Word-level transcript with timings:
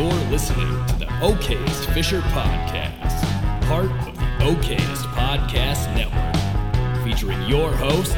You're 0.00 0.30
listening 0.30 0.86
to 0.86 0.94
the 1.00 1.04
Okayest 1.20 1.92
Fisher 1.92 2.20
Podcast, 2.20 3.20
part 3.68 3.84
of 3.84 4.16
the 4.16 4.22
Okayest 4.46 5.04
Podcast 5.12 5.94
Network, 5.94 7.04
featuring 7.04 7.42
your 7.46 7.70
hosts, 7.70 8.14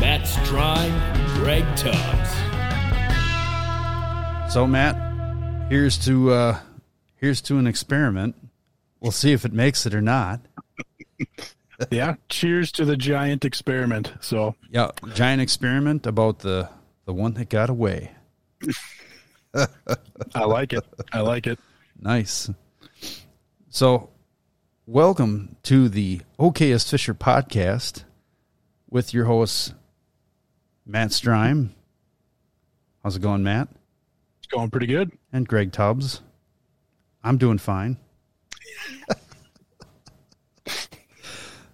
Matt 0.00 0.22
Streim 0.22 0.90
and 0.90 1.38
Greg 1.38 1.64
Tubbs. 1.76 2.30
So 4.52 4.66
Matt, 4.66 4.96
here's 5.70 5.96
to 6.04 6.32
uh, 6.32 6.58
here's 7.14 7.40
to 7.42 7.58
an 7.58 7.68
experiment. 7.68 8.34
We'll 8.98 9.12
see 9.12 9.30
if 9.32 9.44
it 9.44 9.52
makes 9.52 9.86
it 9.86 9.94
or 9.94 10.02
not. 10.02 10.40
yeah. 11.92 12.16
Cheers 12.28 12.72
to 12.72 12.84
the 12.84 12.96
giant 12.96 13.44
experiment. 13.44 14.14
So 14.20 14.56
Yeah, 14.68 14.90
giant 15.14 15.42
experiment 15.42 16.08
about 16.08 16.40
the 16.40 16.70
the 17.04 17.12
one 17.12 17.34
that 17.34 17.48
got 17.48 17.70
away. 17.70 18.16
I 19.54 20.44
like 20.44 20.72
it. 20.72 20.84
I 21.12 21.20
like 21.20 21.46
it. 21.46 21.58
Nice. 22.00 22.50
So, 23.68 24.10
welcome 24.86 25.56
to 25.64 25.88
the 25.88 26.20
Okayest 26.38 26.88
Fisher 26.88 27.14
podcast 27.14 28.04
with 28.88 29.12
your 29.12 29.24
host 29.24 29.74
Matt 30.86 31.10
Streim. 31.10 31.70
How's 33.02 33.16
it 33.16 33.22
going, 33.22 33.42
Matt? 33.42 33.68
It's 34.38 34.46
going 34.46 34.70
pretty 34.70 34.86
good. 34.86 35.10
And 35.32 35.48
Greg 35.48 35.72
Tubbs. 35.72 36.20
I'm 37.24 37.38
doing 37.38 37.58
fine. 37.58 37.96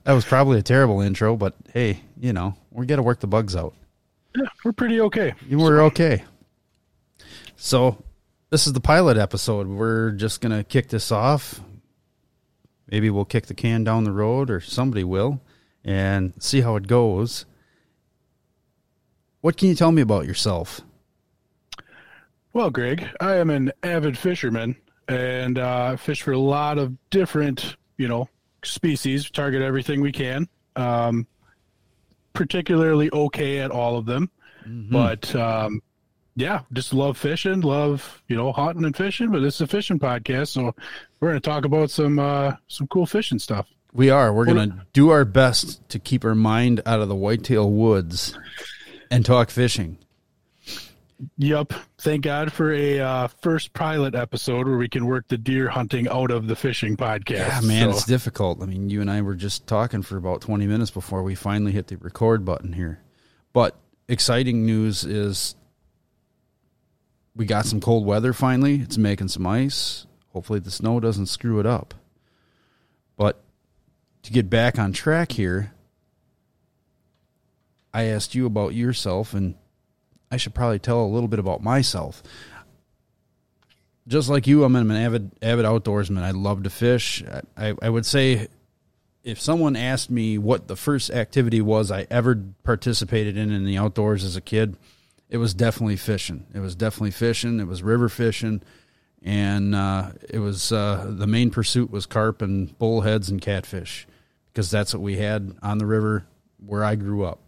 that 0.05 0.13
was 0.13 0.25
probably 0.25 0.59
a 0.59 0.63
terrible 0.63 1.01
intro, 1.01 1.37
but 1.37 1.55
hey, 1.73 2.01
you 2.19 2.33
know, 2.33 2.57
we 2.71 2.87
got 2.87 2.97
to 2.97 3.03
work 3.03 3.21
the 3.21 3.27
bugs 3.27 3.55
out. 3.55 3.75
Yeah, 4.35 4.49
we're 4.65 4.73
pretty 4.73 5.01
okay. 5.03 5.35
You 5.47 5.59
were 5.59 5.83
okay. 5.83 6.25
So, 7.57 8.05
this 8.51 8.67
is 8.67 8.75
the 8.75 8.81
pilot 8.81 9.17
episode. 9.17 9.67
We're 9.67 10.11
just 10.11 10.41
going 10.41 10.57
to 10.57 10.63
kick 10.63 10.89
this 10.89 11.11
off. 11.11 11.61
Maybe 12.91 13.11
we'll 13.11 13.25
kick 13.25 13.47
the 13.47 13.55
can 13.55 13.83
down 13.83 14.05
the 14.05 14.13
road, 14.13 14.51
or 14.51 14.61
somebody 14.61 15.05
will, 15.05 15.41
and 15.85 16.35
see 16.39 16.61
how 16.61 16.77
it 16.77 16.87
goes. 16.87 17.47
What 19.41 19.57
can 19.57 19.69
you 19.69 19.75
tell 19.75 19.91
me 19.91 20.03
about 20.03 20.27
yourself? 20.27 20.83
Well, 22.53 22.71
Greg, 22.71 23.09
I 23.21 23.37
am 23.37 23.51
an 23.51 23.73
avid 23.83 24.17
fisherman 24.17 24.77
and 25.09 25.59
uh, 25.59 25.97
fish 25.97 26.23
for 26.23 26.33
a 26.33 26.39
lot 26.39 26.79
of 26.79 26.97
different, 27.11 27.77
you 27.97 28.07
know, 28.07 28.29
species. 28.65 29.31
Target 29.31 29.63
everything 29.63 30.01
we 30.01 30.13
can. 30.13 30.49
Um, 30.75 31.27
particularly 32.35 33.09
okay 33.13 33.61
at 33.61 33.71
all 33.71 33.97
of 33.97 34.05
them, 34.05 34.31
but 34.91 35.35
um, 35.35 35.81
yeah, 36.37 36.61
just 36.73 36.93
love 36.93 37.17
fishing. 37.17 37.63
Love 37.63 38.23
you 38.29 38.37
know 38.37 38.53
hunting 38.53 38.85
and 38.85 38.97
fishing. 38.97 39.31
But 39.31 39.43
it's 39.43 39.61
a 39.61 39.67
fishing 39.67 39.99
podcast, 39.99 40.49
so 40.49 40.75
we're 41.19 41.31
going 41.31 41.41
to 41.41 41.49
talk 41.49 41.65
about 41.65 41.91
some 41.91 42.19
uh, 42.19 42.53
some 42.69 42.87
cool 42.87 43.07
fishing 43.07 43.39
stuff. 43.39 43.67
We 43.93 44.11
are. 44.11 44.33
We're 44.33 44.45
going 44.45 44.71
to 44.71 44.87
do 44.93 45.09
our 45.09 45.25
best 45.25 45.89
to 45.89 45.99
keep 45.99 46.25
our 46.25 46.35
mind 46.35 46.83
out 46.85 47.01
of 47.01 47.09
the 47.09 47.17
whitetail 47.17 47.71
woods 47.71 48.39
and 49.11 49.25
talk 49.25 49.49
fishing. 49.49 49.97
Yep. 51.39 51.73
Thank 51.99 52.25
God 52.25 52.53
for 52.53 52.71
a 52.71 53.01
uh, 53.01 53.29
first 53.29 53.73
pilot 53.73 54.15
episode 54.15 54.69
where 54.69 54.77
we 54.77 54.91
can 54.91 55.07
work 55.07 55.29
the 55.29 55.39
deer 55.39 55.71
hunting 55.71 56.09
out 56.09 56.31
of 56.31 56.47
the 56.47 56.55
fishing 56.55 56.99
podcast. 56.99 57.49
Yeah, 57.49 57.61
man, 57.63 57.91
So, 57.91 57.97
it's 57.97 58.05
difficult. 58.05 58.63
I 58.63 58.67
mean, 58.67 58.91
you 58.91 59.01
and 59.01 59.11
I 59.11 59.23
were 59.23 59.35
just 59.35 59.67
talking 59.67 60.03
for 60.03 60.19
about 60.19 60.43
20 60.43 60.67
minutes 60.67 60.91
before 60.91 61.23
we 61.23 61.35
finally 61.35 61.73
hit 61.73 61.87
the 61.87 61.97
record 61.97 62.45
button 62.45 62.75
here. 62.75 63.01
But 63.55 63.77
exciting 64.09 64.67
news 64.67 65.05
is 65.05 65.55
we 67.37 67.45
got 67.45 67.67
some 67.67 67.81
cold 67.81 68.07
weather 68.07 68.33
finally. 68.33 68.81
It's 68.81 68.99
making 68.99 69.29
some 69.29 69.47
ice. 69.47 70.07
Hopefully, 70.33 70.59
the 70.59 70.71
snow 70.71 71.01
doesn't 71.01 71.27
screw 71.27 71.61
it 71.61 71.67
up. 71.67 71.95
But 73.17 73.43
to 74.23 74.33
get 74.33 74.51
back 74.51 74.79
on 74.79 74.93
track 74.93 75.33
here, 75.33 75.73
I 77.95 78.05
asked 78.05 78.35
you 78.35 78.47
about 78.47 78.75
yourself, 78.75 79.33
and 79.35 79.55
I 80.31 80.37
should 80.37 80.55
probably 80.55 80.79
tell 80.79 81.03
a 81.03 81.07
little 81.07 81.29
bit 81.29 81.39
about 81.39 81.63
myself 81.63 82.23
just 84.09 84.29
like 84.29 84.47
you, 84.47 84.65
I'm 84.65 84.77
an 84.77 84.91
avid 84.93 85.33
avid 85.43 85.65
outdoorsman. 85.65 86.23
I 86.23 86.31
love 86.31 86.63
to 86.63 86.71
fish. 86.71 87.25
I, 87.57 87.75
I 87.81 87.89
would 87.89 88.07
say 88.07 88.49
if 89.25 89.41
someone 89.41 89.75
asked 89.75 90.11
me 90.11 90.39
what 90.39 90.69
the 90.69 90.77
first 90.77 91.11
activity 91.11 91.61
was 91.61 91.91
I 91.91 92.07
ever 92.11 92.41
participated 92.63 93.37
in 93.37 93.51
in 93.51 93.65
the 93.65 93.79
outdoors 93.79 94.25
as 94.25 94.37
a 94.37 94.41
kid, 94.41 94.77
it 95.29 95.39
was 95.39 95.55
definitely 95.55 95.97
fishing. 95.97 96.47
It 96.55 96.61
was 96.61 96.75
definitely 96.75 97.11
fishing. 97.11 97.61
It 97.61 97.67
was 97.67 97.83
river 97.83 98.09
fishing, 98.09 98.63
and 99.23 99.75
uh, 99.75 100.13
it 100.29 100.39
was 100.39 100.73
uh, 100.73 101.07
the 101.09 101.27
main 101.27 101.51
pursuit 101.51 101.91
was 101.91 102.07
carp 102.07 102.43
and 102.43 102.77
bullheads 102.79 103.29
and 103.29 103.41
catfish 103.41 104.07
because 104.53 104.71
that's 104.71 104.95
what 104.95 105.03
we 105.03 105.17
had 105.17 105.57
on 105.63 105.79
the 105.79 105.87
river 105.87 106.27
where 106.65 106.85
I 106.85 106.95
grew 106.95 107.25
up. 107.25 107.41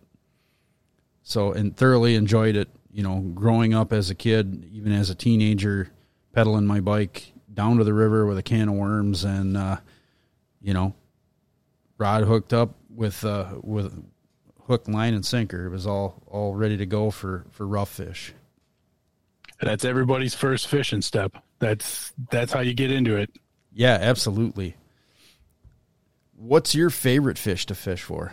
So 1.22 1.53
and 1.53 1.77
thoroughly 1.77 2.15
enjoyed 2.15 2.56
it. 2.56 2.69
You 2.91 3.03
know, 3.03 3.21
growing 3.21 3.75
up 3.75 3.93
as 3.93 4.10
a 4.10 4.15
kid, 4.15 4.69
even 4.72 4.93
as 4.93 5.10
a 5.10 5.15
teenager, 5.15 5.91
pedaling 6.33 6.66
my 6.66 6.81
bike 6.81 7.33
down 7.53 7.78
to 7.78 7.84
the 7.84 7.95
river 7.95 8.27
with 8.27 8.39
a 8.39 8.43
can 8.43 8.69
of 8.69 8.75
worms 8.75 9.25
and 9.25 9.56
uh, 9.56 9.77
you 10.60 10.75
know, 10.75 10.95
rod 11.97 12.25
hooked 12.25 12.53
up 12.53 12.75
with 12.89 13.25
uh, 13.25 13.55
with 13.62 14.05
hook, 14.68 14.86
line, 14.86 15.14
and 15.14 15.26
sinker. 15.26 15.66
It 15.66 15.70
was 15.70 15.86
all 15.86 16.22
all 16.26 16.54
ready 16.54 16.76
to 16.76 16.86
go 16.86 17.10
for 17.10 17.44
for 17.50 17.66
rough 17.66 17.90
fish. 17.90 18.32
That's 19.60 19.84
everybody's 19.84 20.34
first 20.34 20.68
fishing 20.68 21.02
step. 21.02 21.32
That's 21.58 22.12
that's 22.30 22.52
how 22.52 22.60
you 22.60 22.74
get 22.74 22.92
into 22.92 23.16
it. 23.16 23.30
Yeah, 23.72 23.98
absolutely. 24.00 24.76
What's 26.36 26.74
your 26.74 26.90
favorite 26.90 27.38
fish 27.38 27.66
to 27.66 27.74
fish 27.74 28.02
for? 28.02 28.32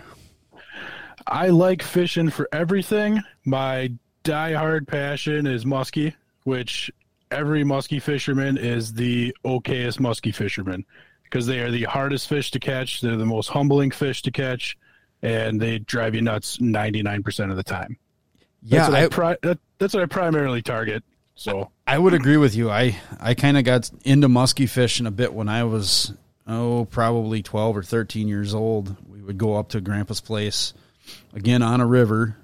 I 1.25 1.47
like 1.49 1.81
fishing 1.81 2.29
for 2.29 2.47
everything. 2.51 3.21
My 3.45 3.91
diehard 4.23 4.87
passion 4.87 5.47
is 5.47 5.65
muskie, 5.65 6.13
which 6.43 6.91
every 7.31 7.63
muskie 7.63 8.01
fisherman 8.01 8.57
is 8.57 8.93
the 8.93 9.35
okayest 9.43 9.99
muskie 9.99 10.33
fisherman 10.33 10.85
because 11.23 11.47
they 11.47 11.59
are 11.59 11.71
the 11.71 11.83
hardest 11.83 12.29
fish 12.29 12.51
to 12.51 12.59
catch. 12.59 13.01
They're 13.01 13.17
the 13.17 13.25
most 13.25 13.49
humbling 13.49 13.89
fish 13.89 14.21
to 14.23 14.31
catch, 14.31 14.77
and 15.25 15.59
they 15.59 15.79
drive 15.79 16.15
you 16.15 16.21
nuts 16.21 16.57
99% 16.57 17.49
of 17.49 17.57
the 17.57 17.63
time. 17.63 17.97
Yeah, 18.61 18.89
That's 18.89 18.89
what 18.89 18.99
I, 18.99 19.03
I, 19.03 19.07
pri- 19.07 19.37
that, 19.41 19.59
that's 19.79 19.93
what 19.93 20.03
I 20.03 20.05
primarily 20.05 20.61
target. 20.61 21.03
So 21.35 21.69
I 21.85 21.97
would 21.97 22.13
agree 22.13 22.37
with 22.37 22.55
you. 22.55 22.69
I 22.71 22.95
I 23.19 23.33
kind 23.33 23.57
of 23.57 23.65
got 23.65 23.91
into 24.05 24.29
musky 24.29 24.67
fishing 24.67 25.05
a 25.05 25.11
bit 25.11 25.33
when 25.33 25.49
I 25.49 25.65
was 25.65 26.13
oh 26.47 26.87
probably 26.89 27.43
twelve 27.43 27.75
or 27.75 27.83
thirteen 27.83 28.29
years 28.29 28.55
old. 28.55 28.95
We 29.09 29.21
would 29.21 29.37
go 29.37 29.55
up 29.55 29.69
to 29.69 29.81
Grandpa's 29.81 30.21
place 30.21 30.73
again 31.33 31.61
on 31.61 31.81
a 31.81 31.85
river, 31.85 32.37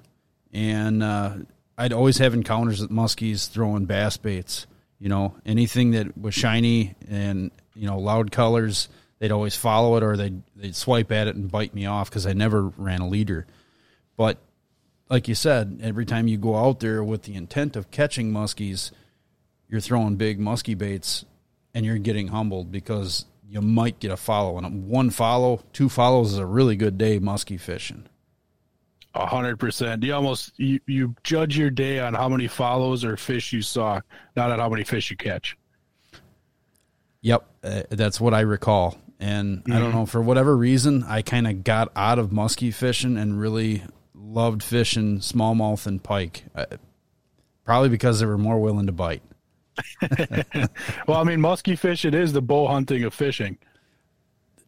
and 0.52 1.02
uh, 1.02 1.36
I'd 1.78 1.94
always 1.94 2.18
have 2.18 2.34
encounters 2.34 2.82
with 2.82 2.90
muskies 2.90 3.48
throwing 3.48 3.86
bass 3.86 4.18
baits. 4.18 4.66
You 4.98 5.08
know, 5.08 5.34
anything 5.46 5.92
that 5.92 6.16
was 6.18 6.34
shiny 6.34 6.94
and 7.08 7.50
you 7.74 7.86
know 7.86 7.98
loud 7.98 8.30
colors, 8.30 8.90
they'd 9.22 9.30
always 9.30 9.54
follow 9.54 9.96
it 9.96 10.02
or 10.02 10.16
they'd 10.16 10.42
they'd 10.56 10.74
swipe 10.74 11.12
at 11.12 11.28
it 11.28 11.36
and 11.36 11.48
bite 11.48 11.72
me 11.72 11.86
off 11.86 12.10
because 12.10 12.26
I 12.26 12.32
never 12.32 12.64
ran 12.76 13.00
a 13.00 13.08
leader. 13.08 13.46
But 14.16 14.38
like 15.08 15.28
you 15.28 15.36
said, 15.36 15.78
every 15.80 16.04
time 16.04 16.26
you 16.26 16.36
go 16.36 16.56
out 16.56 16.80
there 16.80 17.04
with 17.04 17.22
the 17.22 17.36
intent 17.36 17.76
of 17.76 17.92
catching 17.92 18.32
muskies, 18.32 18.90
you're 19.68 19.80
throwing 19.80 20.16
big 20.16 20.40
muskie 20.40 20.76
baits 20.76 21.24
and 21.72 21.86
you're 21.86 21.98
getting 21.98 22.28
humbled 22.28 22.72
because 22.72 23.26
you 23.48 23.62
might 23.62 24.00
get 24.00 24.10
a 24.10 24.16
follow. 24.16 24.58
And 24.58 24.88
one 24.88 25.10
follow, 25.10 25.62
two 25.72 25.88
follows 25.88 26.32
is 26.32 26.38
a 26.38 26.46
really 26.46 26.74
good 26.74 26.98
day 26.98 27.20
muskie 27.20 27.60
fishing. 27.60 28.08
A 29.14 29.24
hundred 29.24 29.60
percent. 29.60 30.02
You 30.02 30.14
almost 30.14 30.58
you, 30.58 30.80
you 30.88 31.14
judge 31.22 31.56
your 31.56 31.70
day 31.70 32.00
on 32.00 32.14
how 32.14 32.28
many 32.28 32.48
follows 32.48 33.04
or 33.04 33.16
fish 33.16 33.52
you 33.52 33.62
saw, 33.62 34.00
not 34.34 34.50
on 34.50 34.58
how 34.58 34.68
many 34.68 34.82
fish 34.82 35.12
you 35.12 35.16
catch. 35.16 35.56
Yep, 37.20 37.46
uh, 37.62 37.82
that's 37.90 38.20
what 38.20 38.34
I 38.34 38.40
recall. 38.40 38.98
And 39.22 39.62
I 39.70 39.78
don't 39.78 39.92
know 39.92 40.04
for 40.04 40.20
whatever 40.20 40.56
reason, 40.56 41.04
I 41.04 41.22
kind 41.22 41.46
of 41.46 41.62
got 41.62 41.92
out 41.94 42.18
of 42.18 42.30
muskie 42.30 42.74
fishing 42.74 43.16
and 43.16 43.38
really 43.38 43.84
loved 44.14 44.64
fishing 44.64 45.18
smallmouth 45.18 45.86
and 45.86 46.02
pike. 46.02 46.44
Uh, 46.56 46.66
probably 47.64 47.88
because 47.88 48.18
they 48.18 48.26
were 48.26 48.36
more 48.36 48.58
willing 48.60 48.86
to 48.86 48.92
bite. 48.92 49.22
Well, 51.06 51.18
I 51.18 51.24
mean, 51.24 51.40
musky 51.40 51.76
fish. 51.76 52.04
It 52.04 52.14
is 52.14 52.32
the 52.32 52.42
bow 52.42 52.66
hunting 52.66 53.04
of 53.04 53.14
fishing. 53.14 53.58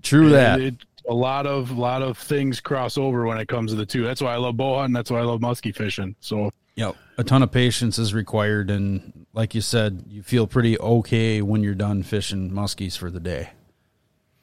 True 0.02 0.30
that. 0.30 0.60
It, 0.60 0.76
a 1.08 1.14
lot 1.14 1.46
of 1.46 1.72
lot 1.72 2.02
of 2.02 2.16
things 2.16 2.60
cross 2.60 2.96
over 2.96 3.26
when 3.26 3.38
it 3.38 3.48
comes 3.48 3.72
to 3.72 3.76
the 3.76 3.84
two. 3.84 4.04
That's 4.04 4.22
why 4.22 4.34
I 4.34 4.36
love 4.36 4.56
bow 4.56 4.78
hunting. 4.78 4.94
That's 4.94 5.10
why 5.10 5.18
I 5.18 5.22
love 5.22 5.40
musky 5.40 5.72
fishing. 5.72 6.14
So 6.20 6.50
Yep. 6.76 6.96
A 7.18 7.24
ton 7.24 7.42
of 7.42 7.52
patience 7.52 7.98
is 7.98 8.14
required, 8.14 8.70
and 8.70 9.26
like 9.32 9.54
you 9.54 9.60
said, 9.60 10.04
you 10.08 10.22
feel 10.22 10.46
pretty 10.46 10.78
okay 10.78 11.42
when 11.42 11.62
you're 11.62 11.74
done 11.74 12.02
fishing 12.02 12.50
muskies 12.50 12.96
for 12.96 13.10
the 13.10 13.20
day. 13.20 13.50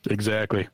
Exactly. 0.09 0.67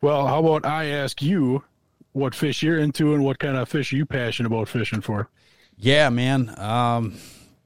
Well, 0.00 0.26
how 0.26 0.40
about 0.40 0.66
I 0.66 0.86
ask 0.86 1.22
you 1.22 1.64
what 2.12 2.34
fish 2.34 2.62
you're 2.62 2.78
into 2.78 3.14
and 3.14 3.24
what 3.24 3.38
kind 3.38 3.56
of 3.56 3.68
fish 3.68 3.92
are 3.92 3.96
you 3.96 4.06
passionate 4.06 4.46
about 4.46 4.68
fishing 4.68 5.00
for? 5.00 5.28
Yeah, 5.76 6.10
man. 6.10 6.54
Um, 6.58 7.16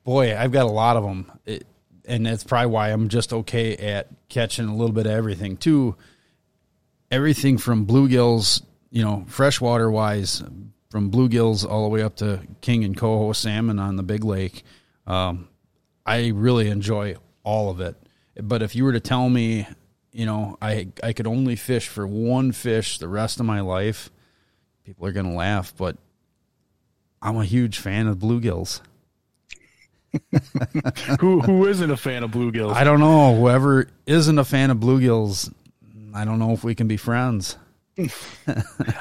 boy, 0.05 0.37
I've 0.37 0.53
got 0.53 0.67
a 0.67 0.71
lot 0.71 0.97
of 0.97 1.05
them. 1.05 1.33
It, 1.45 1.67
and 2.07 2.25
that's 2.25 2.45
probably 2.45 2.71
why 2.71 2.89
I'm 2.89 3.09
just 3.09 3.33
okay 3.33 3.77
at 3.77 4.09
catching 4.29 4.67
a 4.67 4.75
little 4.75 4.95
bit 4.95 5.07
of 5.07 5.13
everything 5.13 5.57
too. 5.57 5.97
Everything 7.11 7.59
from 7.59 7.87
bluegills, 7.87 8.63
you 8.91 9.05
know, 9.05 9.25
freshwater 9.29 9.91
wise, 9.91 10.43
from 10.91 11.11
bluegills 11.11 11.69
all 11.69 11.83
the 11.83 11.89
way 11.89 12.03
up 12.03 12.17
to 12.17 12.41
king 12.61 12.85
and 12.85 12.97
coho 12.97 13.33
salmon 13.33 13.79
on 13.79 13.97
the 13.97 14.03
big 14.03 14.25
lake. 14.25 14.63
Um, 15.07 15.49
I 16.07 16.29
really 16.29 16.71
enjoy 16.71 17.17
all 17.45 17.71
of 17.71 17.81
it. 17.81 17.97
But 18.41 18.63
if 18.63 18.75
you 18.75 18.85
were 18.85 18.93
to 18.93 19.01
tell 19.01 19.29
me, 19.29 19.67
you 20.19 20.27
know, 20.27 20.59
I 20.61 20.89
I 21.01 21.13
could 21.13 21.29
only 21.29 21.55
fish 21.55 21.87
for 21.87 22.05
one 22.05 22.51
fish 22.51 22.99
the 22.99 23.07
rest 23.07 23.39
of 23.39 23.47
my 23.47 23.61
life, 23.61 24.11
people 24.85 25.07
are 25.07 25.13
gonna 25.13 25.33
laugh. 25.33 25.73
But 25.77 25.97
I'm 27.23 27.37
a 27.37 27.45
huge 27.45 27.79
fan 27.79 28.09
of 28.09 28.19
bluegills. 28.19 28.81
who 31.21 31.41
who 31.41 31.69
isn't 31.69 31.91
a 31.93 31.97
fan 31.97 32.25
of 32.25 32.33
bluegills? 32.33 32.75
I 32.75 32.83
don't 32.83 32.99
know. 32.99 33.37
Whoever 33.37 33.87
isn't 34.07 34.39
a 34.41 34.45
fan 34.45 34.71
of 34.73 34.79
bluegills, 34.79 35.53
I 36.13 36.25
don't 36.25 36.41
know 36.41 36.51
if 36.51 36.65
we 36.65 36.75
can 36.75 36.89
be 36.89 36.97
friends. 36.97 37.57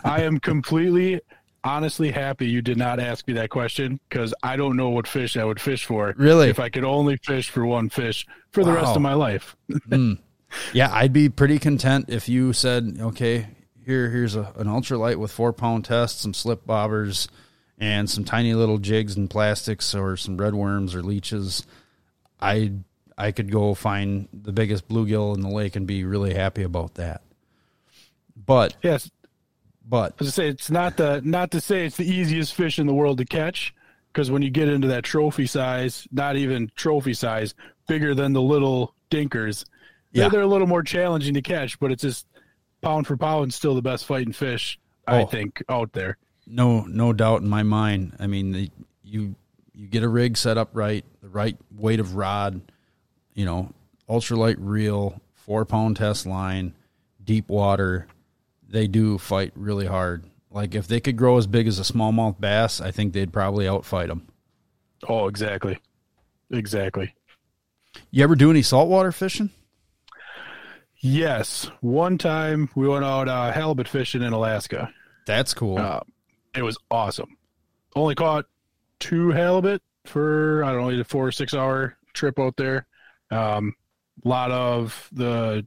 I 0.06 0.22
am 0.22 0.40
completely 0.40 1.20
honestly 1.64 2.12
happy 2.12 2.48
you 2.48 2.62
did 2.62 2.78
not 2.78 3.00
ask 3.00 3.28
me 3.28 3.34
that 3.34 3.50
question 3.50 4.00
because 4.08 4.36
I 4.44 4.56
don't 4.56 4.78
know 4.78 4.90
what 4.90 5.08
fish 5.08 5.36
I 5.36 5.46
would 5.46 5.60
fish 5.60 5.84
for. 5.84 6.14
Really? 6.16 6.50
If 6.50 6.60
I 6.60 6.70
could 6.70 6.84
only 6.84 7.18
fish 7.18 7.50
for 7.50 7.66
one 7.66 7.90
fish 7.90 8.28
for 8.52 8.64
the 8.64 8.72
rest 8.72 8.96
of 8.96 9.02
my 9.02 9.16
life. 9.16 9.56
Mm. 9.90 10.20
Yeah, 10.74 10.90
I'd 10.94 11.14
be 11.14 11.30
pretty 11.30 11.60
content 11.60 12.06
if 12.10 12.30
you 12.30 12.54
said, 12.54 12.98
okay, 13.00 13.48
here 13.86 14.10
here's 14.10 14.36
a, 14.36 14.52
an 14.56 14.68
ultralight 14.68 15.18
with 15.18 15.32
four 15.32 15.54
pound 15.54 15.86
test, 15.86 16.22
some 16.22 16.34
slip 16.34 16.66
bobbers, 16.66 17.28
and 17.78 18.10
some 18.10 18.24
tiny 18.24 18.54
little 18.54 18.78
jigs 18.78 19.16
and 19.16 19.30
plastics, 19.30 19.94
or 19.96 20.18
some 20.18 20.38
red 20.38 20.56
worms 20.56 20.96
or 20.96 21.04
leeches. 21.04 21.66
I 22.42 22.74
I 23.18 23.32
could 23.32 23.52
go 23.52 23.74
find 23.74 24.28
the 24.34 24.52
biggest 24.52 24.88
bluegill 24.88 25.36
in 25.36 25.42
the 25.42 25.50
lake 25.50 25.76
and 25.76 25.88
be 25.88 26.04
really 26.04 26.34
happy 26.34 26.64
about 26.64 26.96
that. 26.96 27.22
But 28.36 28.76
Yes. 28.84 29.10
but 29.88 30.14
I 30.22 30.26
say, 30.26 30.48
it's 30.50 30.70
not 30.70 30.98
the 30.98 31.22
not 31.24 31.52
to 31.52 31.62
say 31.62 31.86
it's 31.86 31.98
the 31.98 32.10
easiest 32.10 32.54
fish 32.54 32.80
in 32.80 32.88
the 32.88 32.94
world 32.94 33.18
to 33.18 33.26
catch, 33.26 33.74
because 34.14 34.30
when 34.30 34.42
you 34.42 34.50
get 34.50 34.70
into 34.70 34.88
that 34.90 35.04
trophy 35.04 35.48
size, 35.48 36.08
not 36.12 36.36
even 36.36 36.72
trophy 36.76 37.14
size, 37.14 37.54
bigger 37.88 38.14
than 38.14 38.34
the 38.34 38.42
little 38.42 38.94
dinkers, 39.10 39.66
Yeah. 40.12 40.24
yeah, 40.24 40.30
they're 40.30 40.42
a 40.42 40.48
little 40.48 40.68
more 40.68 40.84
challenging 40.84 41.34
to 41.36 41.42
catch. 41.42 41.80
But 41.80 41.92
it's 41.92 42.02
just 42.02 42.28
pound 42.82 43.08
for 43.08 43.18
pound, 43.18 43.54
still 43.54 43.76
the 43.76 43.82
best 43.82 44.06
fighting 44.06 44.34
fish 44.34 44.80
I 45.08 45.24
Oh. 45.24 45.26
think 45.26 45.64
out 45.70 45.94
there. 45.94 46.18
no 46.46 46.82
no 46.82 47.12
doubt 47.14 47.42
in 47.42 47.48
my 47.50 47.64
mind. 47.64 48.16
I 48.20 48.28
mean, 48.28 48.52
the, 48.52 48.72
you 49.04 49.36
you 49.74 49.88
get 49.88 50.02
a 50.04 50.08
rig 50.10 50.38
set 50.38 50.58
up 50.58 50.70
right, 50.74 51.04
the 51.22 51.30
right 51.30 51.58
weight 51.76 52.00
of 52.00 52.16
rod, 52.16 52.62
you 53.36 53.46
know, 53.46 53.72
ultralight 54.10 54.56
reel, 54.60 55.22
four 55.36 55.66
pound 55.66 55.98
test 55.98 56.26
line, 56.26 56.74
deep 57.24 57.50
water. 57.50 58.08
They 58.70 58.88
do 58.88 59.18
fight 59.18 59.52
really 59.56 59.86
hard. 59.86 60.24
Like 60.50 60.74
if 60.74 60.88
they 60.88 61.00
could 61.00 61.16
grow 61.18 61.38
as 61.38 61.46
big 61.48 61.68
as 61.68 61.78
a 61.80 61.84
smallmouth 61.84 62.40
bass, 62.40 62.82
I 62.82 62.92
think 62.92 63.14
they'd 63.14 63.32
probably 63.32 63.66
outfight 63.66 64.08
them. 64.08 64.28
Oh, 65.08 65.28
exactly, 65.28 65.78
exactly. 66.50 67.14
You 68.12 68.24
ever 68.24 68.36
do 68.36 68.50
any 68.50 68.62
saltwater 68.62 69.12
fishing? 69.12 69.52
Yes, 71.00 71.70
one 71.82 72.18
time 72.18 72.70
we 72.76 72.88
went 72.88 73.06
out 73.06 73.28
uh, 73.28 73.52
halibut 73.52 73.88
fishing 73.88 74.24
in 74.24 74.34
Alaska. 74.34 74.92
That's 75.26 75.54
cool. 75.54 75.78
Uh, 75.78 76.00
it 76.56 76.64
was 76.64 76.78
awesome. 76.90 77.38
Only 77.96 78.16
caught 78.16 78.46
two 79.00 79.30
halibut 79.30 79.82
for 80.06 80.64
I 80.64 80.72
don't 80.72 80.82
know, 80.82 80.92
either 80.92 81.04
four 81.04 81.28
or 81.28 81.32
six 81.32 81.54
hour 81.54 81.98
trip 82.14 82.40
out 82.40 82.58
there. 82.58 82.88
Um, 83.30 83.76
a 84.24 84.28
lot 84.28 84.52
of 84.52 85.10
the 85.12 85.66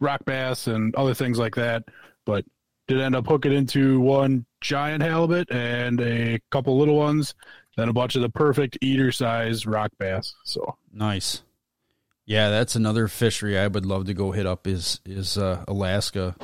rock 0.00 0.24
bass 0.24 0.66
and 0.66 0.94
other 0.94 1.14
things 1.14 1.38
like 1.38 1.54
that, 1.56 1.84
but 2.24 2.44
did 2.86 3.00
end 3.00 3.16
up 3.16 3.26
hooking 3.26 3.52
into 3.52 4.00
one 4.00 4.46
giant 4.60 5.02
halibut 5.02 5.50
and 5.50 6.00
a 6.00 6.40
couple 6.50 6.78
little 6.78 6.96
ones, 6.96 7.34
then 7.76 7.88
a 7.88 7.92
bunch 7.92 8.14
of 8.14 8.22
the 8.22 8.28
perfect 8.28 8.78
eater 8.80 9.10
size 9.10 9.66
rock 9.66 9.90
bass. 9.98 10.34
So 10.44 10.76
Nice. 10.92 11.42
Yeah, 12.26 12.50
that's 12.50 12.74
another 12.74 13.06
fishery 13.06 13.56
I 13.56 13.68
would 13.68 13.86
love 13.86 14.06
to 14.06 14.14
go 14.14 14.32
hit 14.32 14.46
up 14.46 14.66
is 14.66 15.00
is 15.06 15.38
uh, 15.38 15.64
Alaska. 15.68 16.36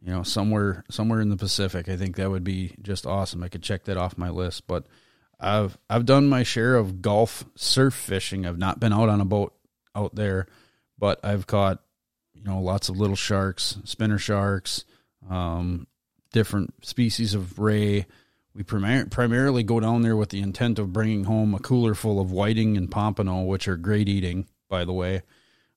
You 0.00 0.12
know, 0.12 0.22
somewhere 0.22 0.84
somewhere 0.90 1.20
in 1.20 1.30
the 1.30 1.36
Pacific. 1.36 1.88
I 1.88 1.96
think 1.96 2.16
that 2.16 2.30
would 2.30 2.44
be 2.44 2.74
just 2.80 3.06
awesome. 3.06 3.42
I 3.42 3.48
could 3.48 3.62
check 3.62 3.84
that 3.84 3.96
off 3.96 4.16
my 4.16 4.30
list. 4.30 4.66
But 4.66 4.86
I've 5.40 5.76
I've 5.90 6.06
done 6.06 6.28
my 6.28 6.42
share 6.42 6.76
of 6.76 7.02
gulf 7.02 7.44
surf 7.56 7.94
fishing. 7.94 8.46
I've 8.46 8.58
not 8.58 8.78
been 8.78 8.92
out 8.92 9.08
on 9.08 9.20
a 9.20 9.24
boat 9.24 9.54
out 9.96 10.14
there, 10.14 10.46
but 10.98 11.24
I've 11.24 11.46
caught 11.46 11.82
you 12.34 12.44
know 12.44 12.60
lots 12.60 12.88
of 12.88 12.96
little 12.96 13.16
sharks, 13.16 13.78
spinner 13.84 14.18
sharks, 14.18 14.84
um, 15.28 15.86
different 16.32 16.84
species 16.84 17.34
of 17.34 17.58
ray. 17.58 18.06
We 18.54 18.62
primar- 18.62 19.10
primarily 19.10 19.64
go 19.64 19.80
down 19.80 20.02
there 20.02 20.16
with 20.16 20.28
the 20.28 20.40
intent 20.40 20.78
of 20.78 20.92
bringing 20.92 21.24
home 21.24 21.54
a 21.54 21.58
cooler 21.58 21.94
full 21.94 22.20
of 22.20 22.30
whiting 22.30 22.76
and 22.76 22.88
pompano, 22.88 23.42
which 23.42 23.66
are 23.66 23.76
great 23.76 24.08
eating, 24.08 24.46
by 24.68 24.84
the 24.84 24.92
way. 24.92 25.22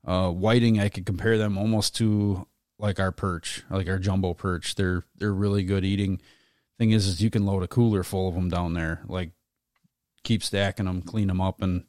Uh, 0.05 0.29
whiting, 0.29 0.79
I 0.79 0.89
could 0.89 1.05
compare 1.05 1.37
them 1.37 1.57
almost 1.57 1.95
to 1.97 2.47
like 2.79 2.99
our 2.99 3.11
perch, 3.11 3.63
like 3.69 3.87
our 3.87 3.99
jumbo 3.99 4.33
perch. 4.33 4.75
They're 4.75 5.03
they're 5.15 5.33
really 5.33 5.63
good 5.63 5.83
eating. 5.83 6.21
Thing 6.77 6.91
is, 6.91 7.07
is 7.07 7.21
you 7.21 7.29
can 7.29 7.45
load 7.45 7.63
a 7.63 7.67
cooler 7.67 8.03
full 8.03 8.27
of 8.27 8.35
them 8.35 8.49
down 8.49 8.73
there. 8.73 9.01
Like 9.07 9.31
keep 10.23 10.43
stacking 10.43 10.85
them, 10.85 11.01
clean 11.01 11.27
them 11.27 11.41
up, 11.41 11.61
and 11.61 11.83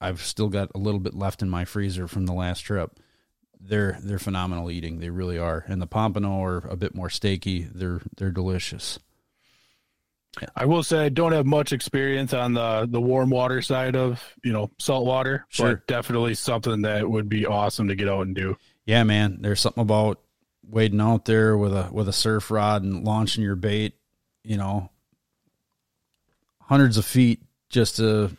I've 0.00 0.22
still 0.22 0.48
got 0.48 0.70
a 0.74 0.78
little 0.78 1.00
bit 1.00 1.14
left 1.14 1.42
in 1.42 1.50
my 1.50 1.64
freezer 1.64 2.08
from 2.08 2.26
the 2.26 2.32
last 2.32 2.60
trip. 2.60 2.98
They're 3.60 3.98
they're 4.02 4.18
phenomenal 4.18 4.70
eating. 4.70 4.98
They 4.98 5.10
really 5.10 5.38
are. 5.38 5.64
And 5.68 5.80
the 5.80 5.86
pompano 5.86 6.42
are 6.44 6.58
a 6.68 6.76
bit 6.76 6.94
more 6.94 7.08
steaky. 7.08 7.70
They're 7.72 8.02
they're 8.16 8.30
delicious. 8.30 8.98
I 10.56 10.64
will 10.66 10.82
say 10.82 11.04
I 11.04 11.08
don't 11.08 11.32
have 11.32 11.46
much 11.46 11.72
experience 11.72 12.32
on 12.32 12.54
the 12.54 12.86
the 12.90 13.00
warm 13.00 13.30
water 13.30 13.62
side 13.62 13.96
of 13.96 14.22
you 14.42 14.52
know 14.52 14.70
salt 14.78 15.06
water, 15.06 15.46
Sure. 15.48 15.76
but 15.76 15.86
definitely 15.86 16.34
something 16.34 16.82
that 16.82 17.08
would 17.08 17.28
be 17.28 17.46
awesome 17.46 17.88
to 17.88 17.94
get 17.94 18.08
out 18.08 18.26
and 18.26 18.34
do. 18.34 18.56
Yeah, 18.86 19.02
man. 19.04 19.38
There's 19.40 19.60
something 19.60 19.82
about 19.82 20.20
wading 20.68 21.00
out 21.00 21.24
there 21.24 21.56
with 21.56 21.72
a 21.74 21.88
with 21.92 22.08
a 22.08 22.12
surf 22.12 22.50
rod 22.50 22.82
and 22.82 23.04
launching 23.04 23.42
your 23.44 23.56
bait, 23.56 23.94
you 24.42 24.56
know, 24.56 24.90
hundreds 26.60 26.96
of 26.96 27.04
feet 27.04 27.42
just 27.68 27.96
to 27.96 28.36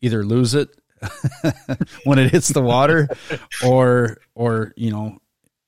either 0.00 0.24
lose 0.24 0.54
it 0.54 0.70
when 2.04 2.18
it 2.18 2.30
hits 2.30 2.48
the 2.48 2.62
water 2.62 3.08
or 3.66 4.18
or 4.34 4.72
you 4.76 4.90
know 4.90 5.18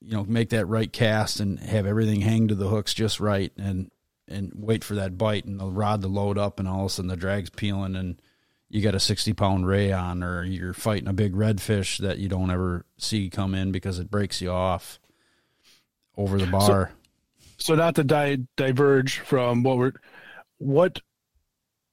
you 0.00 0.12
know 0.12 0.24
make 0.24 0.50
that 0.50 0.66
right 0.66 0.92
cast 0.92 1.40
and 1.40 1.58
have 1.60 1.86
everything 1.86 2.20
hang 2.20 2.48
to 2.48 2.54
the 2.54 2.68
hooks 2.68 2.94
just 2.94 3.20
right 3.20 3.52
and 3.58 3.90
and 4.30 4.52
wait 4.54 4.84
for 4.84 4.94
that 4.94 5.18
bite 5.18 5.44
and 5.44 5.58
the 5.60 5.66
rod 5.66 6.02
to 6.02 6.08
load 6.08 6.38
up 6.38 6.58
and 6.58 6.68
all 6.68 6.80
of 6.80 6.86
a 6.86 6.90
sudden 6.90 7.08
the 7.08 7.16
drag's 7.16 7.50
peeling 7.50 7.96
and 7.96 8.20
you 8.68 8.80
got 8.82 8.94
a 8.94 9.00
60 9.00 9.32
pound 9.32 9.66
ray 9.66 9.90
on 9.92 10.22
or 10.22 10.44
you're 10.44 10.72
fighting 10.72 11.08
a 11.08 11.12
big 11.12 11.34
redfish 11.34 11.98
that 11.98 12.18
you 12.18 12.28
don't 12.28 12.50
ever 12.50 12.84
see 12.98 13.28
come 13.28 13.54
in 13.54 13.72
because 13.72 13.98
it 13.98 14.10
breaks 14.10 14.40
you 14.40 14.50
off 14.50 15.00
over 16.16 16.38
the 16.38 16.46
bar 16.46 16.92
So 17.58 17.74
not 17.74 17.94
to 17.96 18.04
di- 18.04 18.46
diverge 18.56 19.18
from 19.18 19.62
what 19.62 19.76
we're 19.78 19.92
what 20.58 21.00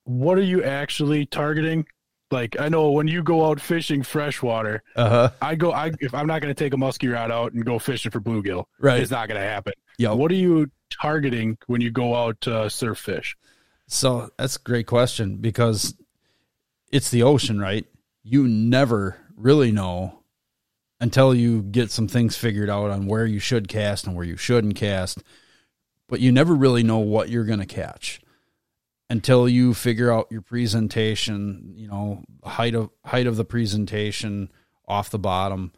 what 0.03 0.37
are 0.37 0.41
you 0.43 0.63
actually 0.63 1.25
targeting? 1.25 1.85
Like 2.31 2.59
I 2.59 2.69
know 2.69 2.91
when 2.91 3.07
you 3.07 3.23
go 3.23 3.45
out 3.45 3.59
fishing 3.59 4.03
freshwater, 4.03 4.83
uh-huh 4.95 5.31
I 5.41 5.55
go 5.55 5.71
I 5.71 5.91
if 5.99 6.13
I'm 6.13 6.27
not 6.27 6.41
going 6.41 6.53
to 6.53 6.63
take 6.63 6.73
a 6.73 6.77
muskie 6.77 7.11
rod 7.13 7.31
out 7.31 7.53
and 7.53 7.65
go 7.65 7.79
fishing 7.79 8.11
for 8.11 8.19
bluegill, 8.21 8.65
Right. 8.79 8.99
It's 9.01 9.11
not 9.11 9.27
going 9.29 9.39
to 9.39 9.47
happen. 9.47 9.73
yeah 9.97 10.11
What 10.11 10.31
are 10.31 10.35
you 10.35 10.69
targeting 10.89 11.57
when 11.67 11.81
you 11.81 11.91
go 11.91 12.15
out 12.15 12.41
to 12.41 12.69
surf 12.69 12.99
fish? 12.99 13.37
So 13.87 14.29
that's 14.37 14.57
a 14.57 14.61
great 14.61 14.87
question 14.87 15.37
because 15.37 15.93
it's 16.91 17.09
the 17.09 17.23
ocean, 17.23 17.59
right? 17.59 17.85
You 18.23 18.47
never 18.47 19.17
really 19.35 19.71
know 19.71 20.19
until 20.99 21.33
you 21.33 21.61
get 21.61 21.91
some 21.91 22.07
things 22.07 22.35
figured 22.35 22.69
out 22.69 22.89
on 22.89 23.05
where 23.05 23.25
you 23.25 23.39
should 23.39 23.67
cast 23.67 24.05
and 24.07 24.15
where 24.15 24.25
you 24.25 24.37
shouldn't 24.37 24.75
cast. 24.75 25.23
But 26.09 26.19
you 26.19 26.31
never 26.31 26.55
really 26.55 26.83
know 26.83 26.99
what 26.99 27.29
you're 27.29 27.43
going 27.45 27.59
to 27.59 27.65
catch 27.65 28.21
until 29.09 29.47
you 29.47 29.73
figure 29.73 30.11
out 30.11 30.31
your 30.31 30.41
presentation, 30.41 31.73
you 31.75 31.87
know, 31.87 32.23
height 32.43 32.75
of 32.75 32.89
height 33.05 33.27
of 33.27 33.35
the 33.35 33.45
presentation 33.45 34.49
off 34.87 35.09
the 35.09 35.19
bottom. 35.19 35.71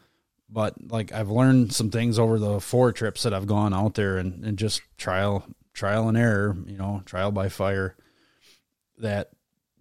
But 0.51 0.91
like 0.91 1.11
I've 1.11 1.29
learned 1.29 1.73
some 1.73 1.91
things 1.91 2.17
over 2.17 2.39
the 2.39 2.59
four 2.59 2.91
trips 2.91 3.23
that 3.23 3.33
I've 3.33 3.47
gone 3.47 3.73
out 3.73 3.93
there 3.93 4.17
and, 4.17 4.43
and 4.43 4.57
just 4.57 4.81
trial 4.97 5.45
trial 5.73 6.09
and 6.09 6.17
error, 6.17 6.57
you 6.65 6.77
know, 6.77 7.03
trial 7.05 7.31
by 7.31 7.49
fire. 7.49 7.95
That 8.97 9.29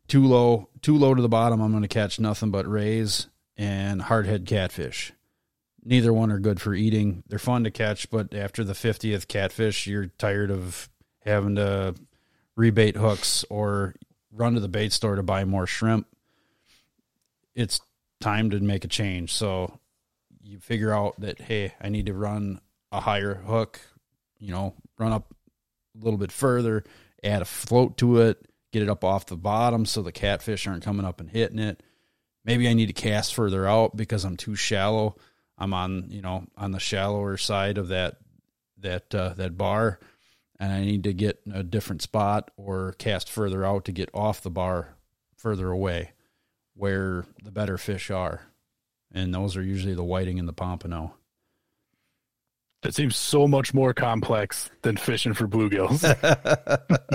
too 0.08 0.26
low 0.26 0.68
too 0.82 0.96
low 0.96 1.14
to 1.14 1.22
the 1.22 1.28
bottom, 1.28 1.60
I'm 1.60 1.72
gonna 1.72 1.88
catch 1.88 2.20
nothing 2.20 2.50
but 2.50 2.68
rays 2.68 3.28
and 3.56 4.02
hardhead 4.02 4.46
catfish. 4.46 5.12
Neither 5.84 6.12
one 6.12 6.30
are 6.30 6.38
good 6.38 6.60
for 6.60 6.75
eating. 6.75 7.22
They're 7.28 7.38
fun 7.38 7.64
to 7.64 7.70
catch, 7.70 8.10
but 8.10 8.34
after 8.34 8.62
the 8.62 8.75
fiftieth 8.75 9.26
catfish, 9.26 9.87
you're 9.87 10.06
tired 10.18 10.50
of 10.50 10.90
having 11.25 11.56
to 11.56 11.94
rebait 12.58 12.96
hooks 12.96 13.44
or 13.48 13.94
run 14.30 14.54
to 14.54 14.60
the 14.60 14.68
bait 14.68 14.92
store 14.92 15.16
to 15.16 15.22
buy 15.22 15.44
more 15.44 15.66
shrimp. 15.66 16.06
It's 17.54 17.80
time 18.20 18.50
to 18.50 18.60
make 18.60 18.84
a 18.84 18.88
change. 18.88 19.32
So 19.32 19.77
you 20.48 20.58
figure 20.58 20.92
out 20.92 21.20
that 21.20 21.40
hey, 21.40 21.74
I 21.80 21.90
need 21.90 22.06
to 22.06 22.14
run 22.14 22.60
a 22.90 23.00
higher 23.00 23.34
hook, 23.34 23.80
you 24.38 24.50
know, 24.50 24.74
run 24.98 25.12
up 25.12 25.34
a 26.00 26.04
little 26.04 26.18
bit 26.18 26.32
further, 26.32 26.84
add 27.22 27.42
a 27.42 27.44
float 27.44 27.98
to 27.98 28.22
it, 28.22 28.48
get 28.72 28.82
it 28.82 28.88
up 28.88 29.04
off 29.04 29.26
the 29.26 29.36
bottom 29.36 29.84
so 29.84 30.02
the 30.02 30.12
catfish 30.12 30.66
aren't 30.66 30.84
coming 30.84 31.04
up 31.04 31.20
and 31.20 31.30
hitting 31.30 31.58
it. 31.58 31.82
Maybe 32.44 32.66
I 32.66 32.72
need 32.72 32.86
to 32.86 32.94
cast 32.94 33.34
further 33.34 33.66
out 33.66 33.94
because 33.94 34.24
I'm 34.24 34.36
too 34.36 34.54
shallow. 34.54 35.16
I'm 35.58 35.74
on, 35.74 36.06
you 36.08 36.22
know, 36.22 36.46
on 36.56 36.70
the 36.70 36.80
shallower 36.80 37.36
side 37.36 37.76
of 37.76 37.88
that 37.88 38.16
that 38.78 39.14
uh, 39.14 39.34
that 39.34 39.58
bar 39.58 39.98
and 40.58 40.72
I 40.72 40.80
need 40.80 41.04
to 41.04 41.12
get 41.12 41.40
a 41.52 41.62
different 41.62 42.00
spot 42.00 42.50
or 42.56 42.94
cast 42.98 43.28
further 43.28 43.64
out 43.64 43.84
to 43.84 43.92
get 43.92 44.08
off 44.14 44.40
the 44.40 44.50
bar 44.50 44.96
further 45.36 45.70
away 45.70 46.12
where 46.74 47.26
the 47.44 47.52
better 47.52 47.76
fish 47.76 48.10
are. 48.10 48.42
And 49.12 49.34
those 49.34 49.56
are 49.56 49.62
usually 49.62 49.94
the 49.94 50.04
whiting 50.04 50.38
and 50.38 50.48
the 50.48 50.52
pompano. 50.52 51.14
That 52.82 52.94
seems 52.94 53.16
so 53.16 53.48
much 53.48 53.74
more 53.74 53.92
complex 53.92 54.70
than 54.82 54.96
fishing 54.96 55.34
for 55.34 55.48
bluegills. 55.48 56.04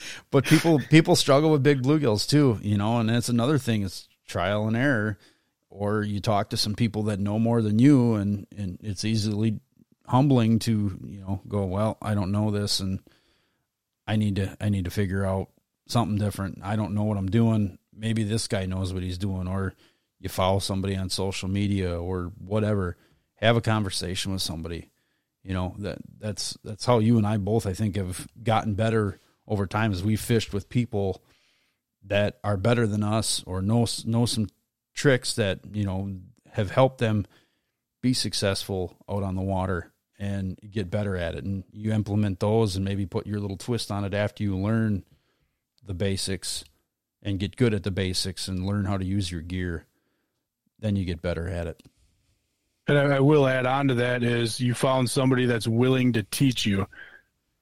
but 0.30 0.44
people 0.44 0.80
people 0.90 1.16
struggle 1.16 1.50
with 1.50 1.62
big 1.62 1.82
bluegills 1.82 2.28
too, 2.28 2.58
you 2.62 2.78
know, 2.78 2.98
and 2.98 3.08
that's 3.08 3.28
another 3.28 3.58
thing. 3.58 3.82
It's 3.82 4.08
trial 4.26 4.66
and 4.66 4.76
error. 4.76 5.18
Or 5.72 6.02
you 6.02 6.20
talk 6.20 6.50
to 6.50 6.56
some 6.56 6.74
people 6.74 7.04
that 7.04 7.20
know 7.20 7.38
more 7.38 7.62
than 7.62 7.78
you, 7.78 8.14
and 8.14 8.46
and 8.56 8.78
it's 8.82 9.04
easily 9.04 9.60
humbling 10.06 10.58
to 10.60 10.98
you 11.04 11.20
know 11.20 11.40
go 11.46 11.64
well. 11.64 11.96
I 12.02 12.14
don't 12.14 12.32
know 12.32 12.50
this, 12.50 12.80
and 12.80 13.00
I 14.06 14.16
need 14.16 14.36
to 14.36 14.56
I 14.60 14.68
need 14.68 14.86
to 14.86 14.90
figure 14.90 15.24
out 15.24 15.48
something 15.86 16.18
different. 16.18 16.60
I 16.64 16.74
don't 16.74 16.94
know 16.94 17.04
what 17.04 17.18
I'm 17.18 17.30
doing. 17.30 17.78
Maybe 17.94 18.24
this 18.24 18.48
guy 18.48 18.66
knows 18.66 18.92
what 18.92 19.04
he's 19.04 19.18
doing, 19.18 19.46
or 19.46 19.74
you 20.20 20.28
follow 20.28 20.58
somebody 20.58 20.94
on 20.94 21.08
social 21.08 21.48
media 21.48 21.98
or 21.98 22.32
whatever. 22.38 22.96
Have 23.36 23.56
a 23.56 23.62
conversation 23.62 24.32
with 24.32 24.42
somebody. 24.42 24.90
You 25.42 25.54
know 25.54 25.74
that 25.78 25.98
that's 26.18 26.56
that's 26.62 26.84
how 26.84 26.98
you 26.98 27.16
and 27.16 27.26
I 27.26 27.38
both 27.38 27.66
I 27.66 27.72
think 27.72 27.96
have 27.96 28.28
gotten 28.42 28.74
better 28.74 29.18
over 29.48 29.66
time 29.66 29.90
as 29.90 30.04
we 30.04 30.16
fished 30.16 30.52
with 30.52 30.68
people 30.68 31.22
that 32.04 32.38
are 32.44 32.58
better 32.58 32.86
than 32.86 33.02
us 33.02 33.42
or 33.46 33.62
know 33.62 33.86
know 34.04 34.26
some 34.26 34.48
tricks 34.94 35.34
that 35.34 35.60
you 35.72 35.84
know 35.84 36.14
have 36.52 36.70
helped 36.70 36.98
them 36.98 37.26
be 38.02 38.12
successful 38.12 38.96
out 39.08 39.22
on 39.22 39.34
the 39.34 39.42
water 39.42 39.92
and 40.18 40.58
get 40.70 40.90
better 40.90 41.16
at 41.16 41.34
it 41.34 41.44
and 41.44 41.64
you 41.72 41.92
implement 41.92 42.40
those 42.40 42.76
and 42.76 42.84
maybe 42.84 43.06
put 43.06 43.26
your 43.26 43.40
little 43.40 43.56
twist 43.56 43.90
on 43.90 44.04
it 44.04 44.12
after 44.12 44.42
you 44.42 44.56
learn 44.56 45.04
the 45.82 45.94
basics 45.94 46.64
and 47.22 47.40
get 47.40 47.56
good 47.56 47.72
at 47.72 47.82
the 47.82 47.90
basics 47.90 48.46
and 48.46 48.66
learn 48.66 48.84
how 48.84 48.98
to 48.98 49.04
use 49.04 49.30
your 49.30 49.40
gear 49.40 49.86
then 50.80 50.96
you 50.96 51.04
get 51.04 51.22
better 51.22 51.48
at 51.48 51.66
it 51.66 51.82
and 52.88 52.98
I, 52.98 53.16
I 53.16 53.20
will 53.20 53.46
add 53.46 53.66
on 53.66 53.88
to 53.88 53.94
that 53.94 54.22
is 54.22 54.60
you 54.60 54.74
found 54.74 55.08
somebody 55.08 55.46
that's 55.46 55.68
willing 55.68 56.12
to 56.14 56.22
teach 56.24 56.66
you 56.66 56.86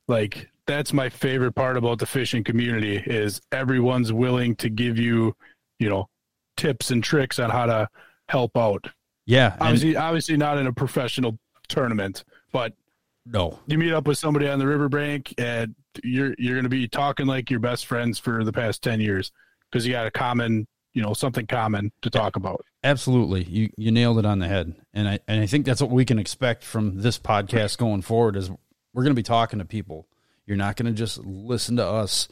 like 0.09 0.49
that's 0.69 0.93
my 0.93 1.09
favorite 1.09 1.53
part 1.53 1.77
about 1.77 1.99
the 1.99 2.07
fishing 2.07 2.45
community 2.45 2.97
is 2.97 3.41
everyone's 3.53 4.13
willing 4.13 4.55
to 4.57 4.69
give 4.69 4.99
you, 4.99 5.35
you 5.79 5.89
know, 5.89 6.09
tips 6.57 6.91
and 6.91 7.03
tricks 7.03 7.39
on 7.39 7.51
how 7.51 7.67
to 7.67 7.89
help 8.29 8.57
out. 8.57 8.87
Yeah, 9.27 9.57
obviously, 9.61 9.97
obviously 9.97 10.37
not 10.37 10.59
in 10.59 10.67
a 10.67 10.73
professional 10.73 11.39
tournament, 11.69 12.25
but 12.53 12.75
no, 13.25 13.59
you 13.67 13.79
meet 13.79 13.93
up 13.93 14.07
with 14.07 14.19
somebody 14.19 14.47
on 14.47 14.59
the 14.59 14.67
riverbank 14.67 15.35
and 15.39 15.75
you're 16.05 16.35
you're 16.39 16.55
going 16.55 16.65
to 16.65 16.71
be 16.71 16.87
talking 16.87 17.27
like 17.27 17.51
your 17.51 17.61
best 17.61 17.87
friends 17.87 18.19
for 18.19 18.45
the 18.45 18.53
past 18.53 18.83
ten 18.83 19.01
years 19.01 19.33
because 19.71 19.87
you 19.87 19.93
got 19.93 20.07
a 20.07 20.11
common, 20.11 20.67
you 20.93 21.03
know, 21.03 21.15
something 21.15 21.47
common 21.47 21.93
to 22.03 22.11
talk 22.11 22.37
about. 22.37 22.65
Absolutely, 22.85 23.43
you 23.43 23.71
you 23.77 23.91
nailed 23.91 24.19
it 24.19 24.27
on 24.27 24.39
the 24.39 24.47
head, 24.47 24.75
and 24.95 25.09
I 25.09 25.19
and 25.27 25.41
I 25.41 25.47
think 25.47 25.67
that's 25.67 25.81
what 25.81 25.91
we 25.91 26.05
can 26.05 26.19
expect 26.19 26.63
from 26.63 27.01
this 27.01 27.19
podcast 27.19 27.77
going 27.77 28.03
forward 28.03 28.37
is 28.37 28.51
we're 28.93 29.03
going 29.03 29.15
to 29.15 29.19
be 29.19 29.25
talking 29.25 29.59
to 29.59 29.65
people. 29.65 30.07
You're 30.47 30.57
not 30.57 30.77
going 30.77 30.87
to 30.87 30.97
just 30.97 31.19
listen 31.19 31.77
to 31.77 31.85
us 31.85 32.29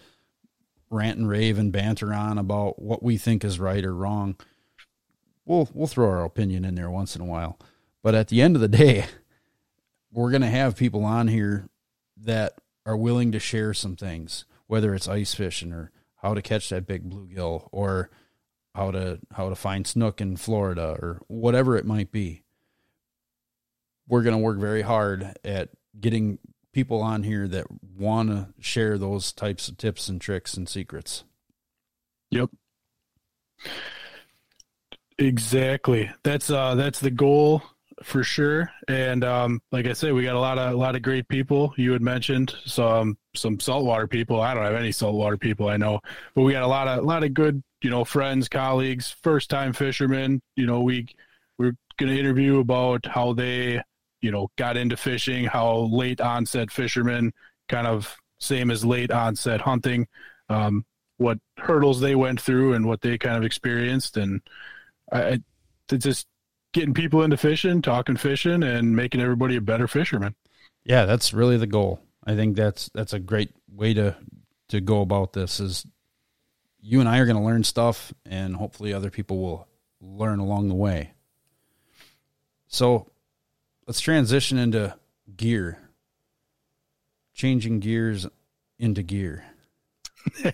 rant 0.89 1.19
and 1.19 1.29
rave 1.29 1.59
and 1.59 1.73
banter 1.73 2.15
on 2.15 2.39
about 2.39 2.81
what 2.81 3.03
we 3.03 3.19
think 3.19 3.45
is 3.45 3.59
right 3.59 3.85
or 3.85 3.93
wrong. 3.93 4.37
We'll 5.45 5.69
we'll 5.75 5.89
throw 5.89 6.09
our 6.09 6.25
opinion 6.25 6.65
in 6.65 6.77
there 6.77 6.91
once 6.91 7.17
in 7.17 7.23
a 7.23 7.27
while, 7.27 7.59
but 8.03 8.15
at 8.15 8.29
the 8.29 8.41
end 8.41 8.55
of 8.55 8.63
the 8.63 8.69
day, 8.69 9.07
we're 10.13 10.31
going 10.31 10.43
to 10.43 10.49
have 10.49 10.77
people 10.77 11.05
on 11.05 11.27
here 11.27 11.69
that 12.19 12.55
are 12.85 12.97
willing 12.97 13.33
to 13.33 13.41
share 13.41 13.75
some 13.75 13.97
things, 13.97 14.45
whether 14.69 14.95
it's 14.95 15.09
ice 15.09 15.35
fishing 15.35 15.73
or 15.73 15.91
how 16.23 16.35
to 16.35 16.43
catch 16.43 16.69
that 16.69 16.87
big 16.87 17.11
bluegill 17.11 17.69
or 17.73 18.11
how 18.77 18.91
to 18.91 19.19
how 19.33 19.49
to 19.49 19.55
find 19.55 19.87
snook 19.87 20.21
in 20.21 20.37
Florida 20.37 20.97
or 21.01 21.23
whatever 21.29 21.77
it 21.77 21.87
might 21.87 22.13
be. 22.13 22.43
We're 24.09 24.23
going 24.23 24.37
to 24.37 24.43
work 24.43 24.59
very 24.59 24.83
hard 24.83 25.37
at 25.45 25.71
getting 25.99 26.39
people 26.73 27.01
on 27.01 27.23
here 27.23 27.49
that 27.49 27.67
want 27.97 28.29
to 28.29 28.49
share 28.61 28.99
those 28.99 29.33
types 29.33 29.69
of 29.69 29.79
tips 29.79 30.09
and 30.09 30.21
tricks 30.21 30.57
and 30.57 30.69
secrets. 30.69 31.25
Yep. 32.31 32.51
Exactly. 35.19 36.11
That's 36.23 36.51
uh 36.51 36.75
that's 36.75 37.01
the 37.01 37.11
goal 37.11 37.63
for 38.03 38.23
sure. 38.23 38.71
And 38.89 39.25
um 39.25 39.63
like 39.73 39.87
I 39.87 39.95
said, 39.95 40.13
we 40.13 40.25
got 40.25 40.35
a 40.35 40.41
lot 40.41 40.59
of 40.59 40.75
a 40.75 40.77
lot 40.77 40.95
of 40.97 41.03
great 41.03 41.27
people. 41.29 41.73
You 41.79 41.93
had 41.93 42.03
mentioned 42.03 42.55
some 42.67 43.17
some 43.35 43.59
saltwater 43.59 44.07
people. 44.07 44.41
I 44.41 44.53
don't 44.53 44.65
have 44.65 44.75
any 44.75 44.93
saltwater 44.93 45.39
people 45.39 45.69
I 45.69 45.79
know, 45.79 46.01
but 46.35 46.43
we 46.43 46.53
got 46.53 46.63
a 46.63 46.67
lot 46.67 46.89
of 46.89 46.99
a 46.99 47.07
lot 47.07 47.25
of 47.25 47.33
good, 47.33 47.63
you 47.87 47.91
know, 47.91 48.05
friends, 48.05 48.49
colleagues, 48.49 49.15
first 49.23 49.49
time 49.49 49.73
fishermen. 49.73 50.43
You 50.57 50.67
know, 50.67 50.81
we 50.81 51.07
we're 51.59 51.77
gonna 51.97 52.13
interview 52.13 52.59
about 52.59 53.07
how 53.07 53.33
they 53.33 53.81
you 54.21 54.31
know, 54.33 54.51
got 54.57 54.77
into 54.77 54.97
fishing, 54.97 55.45
how 55.45 55.89
late 55.93 56.21
onset 56.21 56.71
fishermen 56.71 57.33
kind 57.69 57.87
of 57.87 58.17
same 58.41 58.73
as 58.73 58.85
late 58.85 59.13
onset 59.13 59.61
hunting, 59.61 60.07
um, 60.49 60.85
what 61.19 61.39
hurdles 61.59 62.01
they 62.01 62.15
went 62.17 62.41
through 62.41 62.73
and 62.73 62.87
what 62.87 63.01
they 63.01 63.17
kind 63.19 63.37
of 63.37 63.45
experienced. 63.45 64.17
And 64.17 64.41
I, 65.13 65.41
just 65.97 66.27
getting 66.73 66.93
people 66.93 67.23
into 67.23 67.37
fishing, 67.37 67.83
talking 67.83 68.17
fishing 68.17 68.63
and 68.63 68.97
making 68.97 69.21
everybody 69.21 69.57
a 69.57 69.61
better 69.61 69.87
fisherman. 69.87 70.35
Yeah, 70.85 71.05
that's 71.05 71.33
really 71.33 71.57
the 71.57 71.67
goal. 71.67 72.01
I 72.27 72.35
think 72.35 72.57
that's, 72.57 72.91
that's 72.95 73.13
a 73.13 73.21
great 73.21 73.53
way 73.71 73.95
to, 73.95 74.17
to 74.71 74.81
go 74.81 75.03
about 75.03 75.33
this 75.33 75.61
is 75.61 75.87
you 76.87 77.01
and 77.01 77.09
I 77.09 77.19
are 77.19 77.27
going 77.27 77.37
to 77.37 77.43
learn 77.43 77.65
stuff 77.65 78.15
and 78.25 78.55
hopefully 78.55 78.93
other 78.93 79.11
people 79.11 79.39
will 79.39 79.67
learn 80.01 80.39
along 80.39 80.69
the 80.69 80.75
way. 80.77 81.11
So 82.69 83.11
let's 83.89 84.01
transition 84.01 84.57
into 84.57 84.95
gear. 85.37 85.79
Changing 87.35 87.81
gears 87.81 88.29
into 88.79 89.03
gear. 89.03 89.45
Do 90.43 90.45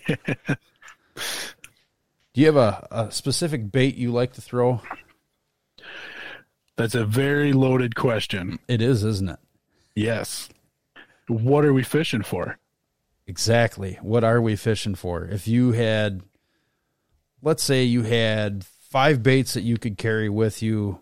you 2.41 2.47
have 2.47 2.57
a, 2.57 2.89
a 2.91 3.13
specific 3.13 3.71
bait 3.71 3.97
you 3.97 4.11
like 4.11 4.33
to 4.33 4.41
throw? 4.41 4.81
That's 6.77 6.95
a 6.95 7.05
very 7.05 7.53
loaded 7.53 7.95
question. 7.95 8.59
It 8.69 8.81
is, 8.81 9.05
isn't 9.05 9.29
it? 9.29 9.39
Yes. 9.95 10.49
What 11.29 11.67
are 11.67 11.75
we 11.75 11.83
fishing 11.83 12.23
for? 12.23 12.59
Exactly. 13.33 13.99
What 14.03 14.25
are 14.25 14.43
we 14.43 14.57
fishing 14.57 14.95
for? 14.95 15.25
If 15.25 15.49
you 15.49 15.73
had, 15.73 16.21
let's 17.41 17.63
say 17.63 17.85
you 17.85 18.03
had 18.03 18.63
five 18.91 19.23
baits 19.23 19.55
that 19.55 19.63
you 19.63 19.79
could 19.79 19.97
carry 19.97 20.29
with 20.29 20.63
you 20.63 21.01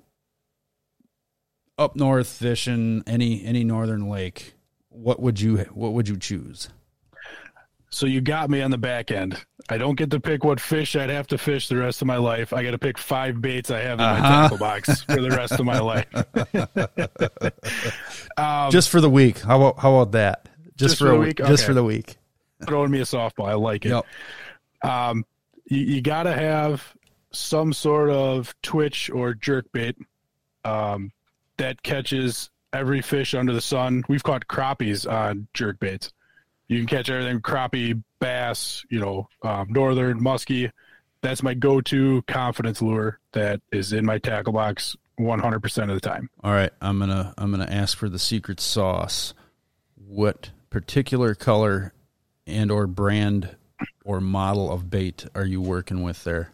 up 1.77 1.97
north 1.97 2.29
fishing 2.29 3.03
any 3.05 3.45
any 3.45 3.65
northern 3.65 4.09
lake, 4.09 4.55
what 4.91 5.19
would 5.19 5.41
you 5.41 5.57
what 5.75 5.93
would 5.95 6.09
you 6.09 6.17
choose? 6.17 6.69
So 7.91 8.07
you 8.07 8.21
got 8.21 8.49
me 8.49 8.63
on 8.63 8.71
the 8.71 8.79
back 8.79 9.11
end. 9.11 9.45
I 9.69 9.77
don't 9.77 9.97
get 9.97 10.13
to 10.13 10.21
pick 10.21 10.45
what 10.45 10.61
fish 10.61 10.95
I'd 10.95 11.11
have 11.11 11.27
to 11.29 11.39
fish 11.39 11.67
the 11.67 11.79
rest 11.79 12.01
of 12.01 12.07
my 12.07 12.19
life. 12.19 12.53
I 12.53 12.63
got 12.63 12.71
to 12.71 12.79
pick 12.79 12.97
five 12.97 13.41
baits 13.43 13.73
I 13.73 13.81
have 13.81 13.99
in 13.99 14.05
uh-huh. 14.05 14.23
my 14.23 14.29
tackle 14.29 14.59
box 14.59 15.03
for 15.03 15.21
the 15.21 15.31
rest 15.31 15.55
of 15.59 15.67
my 15.67 15.81
life. 15.81 16.07
um, 18.37 18.71
just 18.71 18.89
for 18.89 19.01
the 19.01 19.11
week. 19.11 19.41
How 19.41 19.61
about 19.61 19.81
how 19.81 19.97
about 19.97 20.13
that? 20.13 20.49
Just, 20.81 20.93
just 20.93 20.99
for, 20.99 21.09
for, 21.09 21.13
a 21.13 21.19
week. 21.19 21.41
Okay. 21.41 21.51
Just 21.51 21.67
for 21.67 21.75
the 21.75 21.85
week. 21.85 22.17
Throwing 22.67 22.90
me 22.90 23.00
a 23.00 23.05
softball. 23.05 23.49
I 23.49 23.55
like 23.55 23.87
it. 23.87 23.90
Yep. 23.90 24.07
Um, 24.83 25.25
you, 25.67 25.79
you 25.79 26.02
got 26.02 26.25
to 26.25 26.33
have 26.33 26.95
some 27.33 27.73
sort 27.73 28.11
of 28.11 28.55
twitch 28.62 29.11
or 29.11 29.35
jerk 29.35 29.71
bait. 29.73 29.97
Um, 30.64 31.12
that 31.61 31.83
catches 31.83 32.50
every 32.73 33.02
fish 33.02 33.35
under 33.35 33.52
the 33.52 33.61
sun. 33.61 34.02
We've 34.09 34.23
caught 34.23 34.47
crappies 34.49 35.11
on 35.11 35.47
jerk 35.55 35.79
baits. 35.79 36.12
You 36.69 36.79
can 36.79 36.87
catch 36.87 37.11
everything 37.11 37.40
crappie, 37.40 38.02
bass, 38.19 38.85
you 38.88 39.00
know, 39.00 39.29
um, 39.43 39.67
northern, 39.71 40.21
muskie. 40.21 40.71
That's 41.21 41.43
my 41.43 41.52
go-to 41.52 42.23
confidence 42.23 42.81
lure 42.81 43.19
that 43.33 43.61
is 43.73 43.93
in 43.93 44.07
my 44.07 44.19
tackle 44.19 44.55
box 44.55 44.97
100% 45.19 45.83
of 45.83 45.88
the 45.88 46.00
time. 46.00 46.31
All 46.43 46.52
right, 46.52 46.71
I'm 46.81 46.99
going 46.99 47.11
to 47.11 47.35
I'm 47.37 47.52
going 47.52 47.67
to 47.67 47.73
ask 47.73 47.97
for 47.97 48.09
the 48.09 48.19
secret 48.19 48.59
sauce. 48.61 49.35
What 49.97 50.50
particular 50.71 51.35
color 51.35 51.93
and 52.47 52.70
or 52.70 52.87
brand 52.87 53.56
or 54.04 54.20
model 54.20 54.70
of 54.70 54.90
bait 54.90 55.26
are 55.35 55.44
you 55.44 55.61
working 55.61 56.02
with 56.02 56.25
there? 56.25 56.52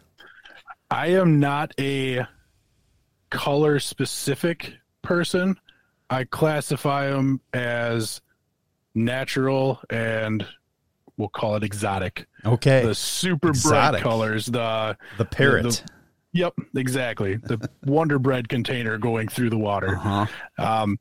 I 0.89 1.07
am 1.07 1.39
not 1.39 1.73
a 1.79 2.25
color 3.29 3.79
specific 3.79 4.73
person. 5.01 5.59
I 6.09 6.23
classify 6.23 7.09
them 7.09 7.41
as 7.53 8.21
natural 8.95 9.81
and 9.89 10.45
we'll 11.17 11.27
call 11.29 11.55
it 11.55 11.63
exotic. 11.63 12.27
Okay. 12.45 12.85
The 12.85 12.95
super 12.95 13.49
Exotic. 13.49 14.01
bright 14.01 14.03
colors, 14.03 14.45
the 14.45 14.97
The 15.17 15.25
parrot. 15.25 15.63
the- 15.63 15.81
Yep, 16.33 16.53
exactly. 16.75 17.37
The 17.37 17.67
Wonder 17.85 18.19
Bread 18.19 18.47
container 18.47 18.97
going 18.99 19.27
through 19.27 19.49
the 19.49 19.57
water. 19.57 19.95
uh-huh. 19.97 20.25
Um, 20.59 20.99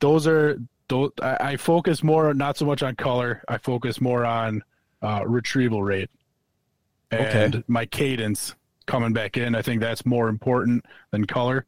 those 0.00 0.26
are 0.26 0.58
those. 0.92 1.10
I, 1.22 1.36
I 1.52 1.56
focus 1.56 2.02
more, 2.02 2.32
not 2.34 2.56
so 2.56 2.64
much 2.66 2.82
on 2.82 2.94
color. 2.96 3.42
I 3.48 3.58
focus 3.58 4.00
more 4.00 4.24
on 4.24 4.62
uh, 5.02 5.24
retrieval 5.26 5.82
rate 5.82 6.10
and 7.10 7.54
Okay. 7.56 7.64
my 7.68 7.86
cadence 7.86 8.54
coming 8.86 9.12
back 9.12 9.36
in. 9.36 9.54
I 9.54 9.62
think 9.62 9.80
that's 9.80 10.04
more 10.06 10.28
important 10.28 10.84
than 11.10 11.24
color 11.26 11.66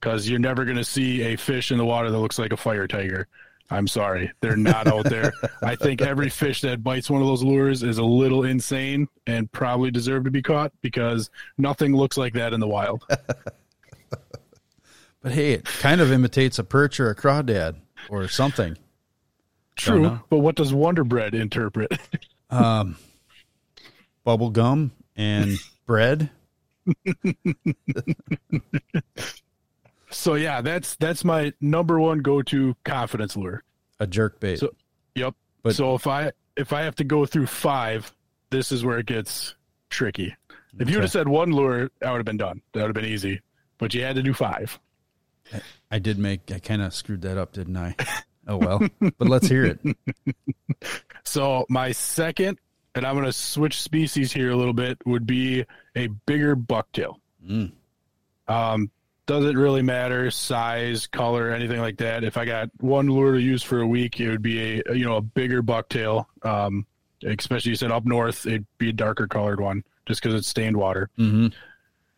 because 0.00 0.28
you're 0.28 0.38
never 0.38 0.64
going 0.64 0.76
to 0.76 0.84
see 0.84 1.22
a 1.22 1.36
fish 1.36 1.70
in 1.72 1.78
the 1.78 1.84
water 1.84 2.10
that 2.10 2.18
looks 2.18 2.38
like 2.38 2.52
a 2.52 2.56
fire 2.56 2.86
tiger. 2.86 3.28
I'm 3.70 3.88
sorry, 3.88 4.30
they're 4.40 4.56
not 4.56 4.86
out 4.86 5.06
there. 5.06 5.32
I 5.62 5.74
think 5.74 6.00
every 6.00 6.28
fish 6.28 6.60
that 6.60 6.84
bites 6.84 7.10
one 7.10 7.20
of 7.20 7.26
those 7.26 7.42
lures 7.42 7.82
is 7.82 7.98
a 7.98 8.04
little 8.04 8.44
insane 8.44 9.08
and 9.26 9.50
probably 9.50 9.90
deserve 9.90 10.22
to 10.24 10.30
be 10.30 10.40
caught 10.42 10.72
because 10.82 11.30
nothing 11.58 11.94
looks 11.94 12.16
like 12.16 12.34
that 12.34 12.52
in 12.52 12.60
the 12.60 12.68
wild. 12.68 13.04
But 15.22 15.32
hey, 15.32 15.54
it 15.54 15.64
kind 15.64 16.00
of 16.00 16.12
imitates 16.12 16.58
a 16.60 16.62
perch 16.64 17.00
or 17.00 17.10
a 17.10 17.14
crawdad 17.16 17.74
or 18.08 18.28
something. 18.28 18.76
True, 19.76 20.20
but 20.30 20.38
what 20.38 20.54
does 20.56 20.72
Wonder 20.72 21.04
Bread 21.04 21.34
interpret? 21.34 21.92
Um, 22.48 22.96
bubble 24.22 24.50
gum 24.50 24.92
and 25.16 25.56
bread. 25.84 26.30
So 30.10 30.34
yeah, 30.34 30.60
that's 30.60 30.96
that's 30.96 31.24
my 31.24 31.52
number 31.60 31.98
one 32.00 32.20
go-to 32.20 32.76
confidence 32.84 33.36
lure. 33.36 33.62
A 33.98 34.06
jerk 34.06 34.40
bait. 34.40 34.60
So- 34.60 34.74
Yep. 35.14 35.34
But- 35.62 35.74
so 35.74 35.94
if 35.94 36.06
I 36.06 36.32
if 36.56 36.72
I 36.72 36.82
have 36.82 36.94
to 36.96 37.04
go 37.04 37.26
through 37.26 37.46
five, 37.46 38.14
this 38.50 38.70
is 38.70 38.84
where 38.84 38.98
it 38.98 39.06
gets 39.06 39.54
tricky. 39.90 40.34
If 40.78 40.88
you 40.90 40.96
would 40.96 41.04
have 41.04 41.10
said 41.10 41.26
one 41.28 41.50
lure, 41.52 41.90
that 42.00 42.10
would 42.10 42.18
have 42.18 42.24
been 42.26 42.36
done. 42.36 42.60
That 42.72 42.82
would 42.82 42.88
have 42.96 43.02
been 43.02 43.10
easy. 43.12 43.40
But 43.78 43.94
you 43.94 44.02
had 44.04 44.16
to 44.16 44.22
do 44.22 44.32
five. 44.34 44.78
I 45.90 45.98
did 45.98 46.18
make. 46.18 46.50
I 46.52 46.58
kind 46.58 46.82
of 46.82 46.92
screwed 46.94 47.22
that 47.22 47.38
up, 47.38 47.52
didn't 47.52 47.76
I? 47.76 47.94
Oh 48.48 48.56
well. 48.58 48.80
but 49.18 49.28
let's 49.28 49.48
hear 49.48 49.64
it. 49.64 49.80
So 51.24 51.66
my 51.68 51.90
second, 51.92 52.58
and 52.94 53.04
I'm 53.04 53.14
going 53.14 53.26
to 53.26 53.32
switch 53.32 53.82
species 53.82 54.32
here 54.32 54.50
a 54.52 54.56
little 54.56 54.72
bit, 54.72 54.98
would 55.04 55.26
be 55.26 55.64
a 55.96 56.06
bigger 56.06 56.54
bucktail. 56.54 57.16
Mm. 57.44 57.72
Um, 58.46 58.90
doesn't 59.26 59.58
really 59.58 59.82
matter 59.82 60.30
size, 60.30 61.08
color, 61.08 61.50
anything 61.50 61.80
like 61.80 61.96
that. 61.98 62.22
If 62.22 62.36
I 62.36 62.44
got 62.44 62.70
one 62.78 63.08
lure 63.08 63.32
to 63.32 63.40
use 63.40 63.62
for 63.64 63.80
a 63.80 63.86
week, 63.86 64.20
it 64.20 64.30
would 64.30 64.40
be 64.42 64.80
a 64.86 64.94
you 64.94 65.04
know 65.04 65.16
a 65.16 65.20
bigger 65.20 65.62
bucktail. 65.64 66.26
Um, 66.42 66.86
especially 67.24 67.70
you 67.70 67.76
said 67.76 67.90
up 67.90 68.04
north, 68.06 68.46
it'd 68.46 68.66
be 68.78 68.90
a 68.90 68.92
darker 68.92 69.26
colored 69.26 69.60
one 69.60 69.82
just 70.06 70.22
because 70.22 70.38
it's 70.38 70.48
stained 70.48 70.76
water. 70.76 71.10
hmm 71.16 71.48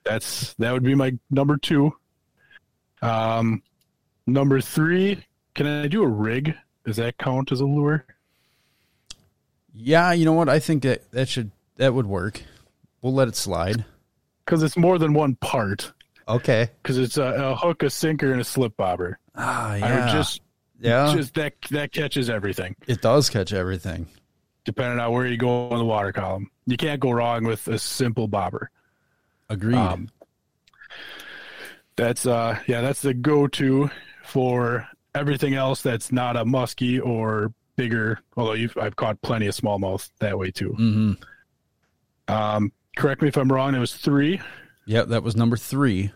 That's 0.05 0.53
that 0.59 0.73
would 0.73 0.83
be 0.83 0.95
my 0.95 1.15
number 1.31 1.57
two. 1.57 1.95
Um, 3.03 3.63
number 4.27 4.61
three, 4.61 5.25
can 5.55 5.67
I 5.67 5.87
do 5.89 6.03
a 6.03 6.09
rig? 6.09 6.55
Does 6.85 6.97
that 6.97 7.19
count 7.19 7.53
as 7.53 7.61
a 7.61 7.67
lure? 7.67 8.05
Yeah, 9.73 10.13
you 10.13 10.25
know 10.25 10.33
what? 10.33 10.49
I 10.49 10.59
think 10.59 10.83
that 10.83 11.11
that 11.13 11.29
should 11.29 11.51
that 11.77 11.95
would 11.95 12.07
work. 12.07 12.43
We'll 13.03 13.15
let 13.15 13.29
it 13.29 13.37
slide. 13.37 13.85
Because 14.45 14.63
it's 14.63 14.77
more 14.77 14.99
than 14.99 15.13
one 15.15 15.37
part. 15.37 15.93
Okay. 16.27 16.69
Because 16.83 16.99
it's 16.99 17.17
a, 17.17 17.23
a 17.23 17.55
hook, 17.55 17.83
a 17.83 17.91
sinker, 17.91 18.33
and 18.33 18.41
a 18.41 18.45
slip 18.45 18.77
bobber. 18.77 19.19
Ah, 19.35 19.77
yeah. 19.77 20.07
would 20.07 20.13
just 20.13 20.41
yeah. 20.81 21.15
just 21.15 21.35
that 21.35 21.55
that 21.71 21.93
catches 21.93 22.29
everything. 22.29 22.75
it 22.87 23.01
does 23.03 23.31
catch 23.31 23.53
everything. 23.53 24.07
depending 24.65 24.99
on 24.99 25.13
where 25.13 25.27
you 25.27 25.37
go 25.37 25.69
in 25.71 25.79
the 25.79 25.85
water 25.85 26.13
column. 26.13 26.51
You 26.67 26.77
can't 26.77 27.01
go 27.01 27.11
wrong 27.11 27.45
with 27.45 27.69
a 27.69 27.79
simple 27.79 28.29
bobber. 28.29 28.71
Agreed. 29.49 29.77
Um, 29.77 30.09
that's 31.99 32.25
uh 32.25 32.59
yeah, 32.67 32.81
that's 32.81 33.03
the 33.03 33.13
go-to 33.13 33.91
for 34.25 34.89
everything 35.15 35.55
else 35.55 35.83
that's 35.83 36.11
not 36.13 36.37
a 36.37 36.45
muskie 36.45 37.05
or 37.05 37.53
bigger. 37.77 38.21
Although 38.37 38.55
you've 38.55 38.77
I've 38.79 38.97
caught 38.97 39.21
plenty 39.21 39.47
of 39.47 39.55
smallmouth 39.55 40.09
that 40.21 40.39
way 40.39 40.51
too. 40.51 40.71
mm-hmm. 40.71 41.13
Um, 42.33 42.73
correct 42.97 43.23
me 43.23 43.29
if 43.29 43.37
I'm 43.37 43.51
wrong. 43.51 43.75
It 43.75 43.79
was 43.79 43.95
three. 43.95 44.41
Yep, 44.87 45.09
that 45.09 45.23
was 45.23 45.35
number 45.35 45.57
three. 45.57 46.13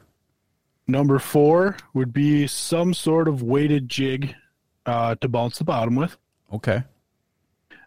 Number 0.87 1.19
four 1.19 1.77
would 1.95 2.13
be 2.13 2.47
some 2.47 2.93
sort 2.93 3.29
of 3.29 3.43
weighted 3.43 3.89
jig 3.89 4.35
uh, 4.85 5.15
to 5.17 5.29
bounce 5.29 5.59
the 5.59 5.65
bottom 5.65 5.95
with. 5.95 6.17
Okay. 6.53 6.83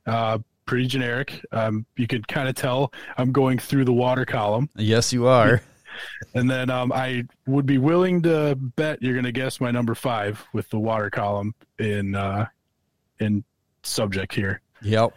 Uh, 0.07 0.39
pretty 0.65 0.87
generic. 0.87 1.45
Um, 1.51 1.85
you 1.97 2.07
can 2.07 2.23
kind 2.23 2.49
of 2.49 2.55
tell 2.55 2.91
I'm 3.17 3.31
going 3.31 3.59
through 3.59 3.85
the 3.85 3.93
water 3.93 4.25
column. 4.25 4.69
Yes, 4.75 5.13
you 5.13 5.27
are. 5.27 5.61
And 6.33 6.49
then 6.49 6.69
um, 6.69 6.91
I 6.91 7.25
would 7.47 7.65
be 7.65 7.77
willing 7.77 8.21
to 8.23 8.55
bet 8.55 9.01
you're 9.01 9.13
going 9.13 9.25
to 9.25 9.31
guess 9.31 9.59
my 9.59 9.71
number 9.71 9.95
five 9.95 10.43
with 10.53 10.69
the 10.69 10.79
water 10.79 11.09
column 11.09 11.53
in 11.79 12.15
uh, 12.15 12.47
in 13.19 13.43
subject 13.83 14.33
here. 14.33 14.61
Yep. 14.81 15.13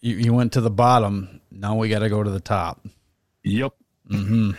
You, 0.00 0.16
you 0.16 0.32
went 0.32 0.52
to 0.52 0.60
the 0.60 0.70
bottom. 0.70 1.40
Now 1.50 1.76
we 1.76 1.88
got 1.88 2.00
to 2.00 2.08
go 2.08 2.22
to 2.22 2.30
the 2.30 2.40
top. 2.40 2.86
Yep. 3.42 3.74
hmm 4.10 4.52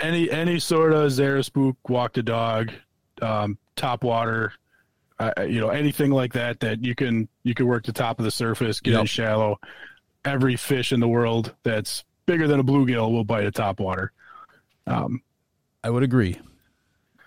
Any 0.00 0.30
any 0.30 0.58
sort 0.58 0.92
of 0.92 1.10
Zara 1.12 1.42
spook, 1.44 1.76
walk 1.88 2.14
the 2.14 2.22
dog, 2.22 2.72
um, 3.20 3.58
top 3.76 4.04
water, 4.04 4.52
uh, 5.18 5.42
you 5.42 5.60
know 5.60 5.68
anything 5.68 6.10
like 6.10 6.32
that 6.32 6.60
that 6.60 6.84
you 6.84 6.94
can 6.94 7.28
you 7.44 7.54
can 7.54 7.66
work 7.66 7.84
the 7.84 7.92
top 7.92 8.18
of 8.18 8.24
the 8.24 8.30
surface, 8.30 8.80
get 8.80 8.94
in 8.94 9.06
shallow. 9.06 9.58
Every 10.24 10.56
fish 10.56 10.92
in 10.92 11.00
the 11.00 11.08
world 11.08 11.54
that's 11.62 12.04
bigger 12.26 12.46
than 12.46 12.60
a 12.60 12.64
bluegill 12.64 13.10
will 13.10 13.24
bite 13.24 13.44
a 13.44 13.50
top 13.50 13.80
water. 13.80 14.12
Um, 14.86 15.22
I 15.84 15.90
would 15.90 16.02
agree. 16.02 16.38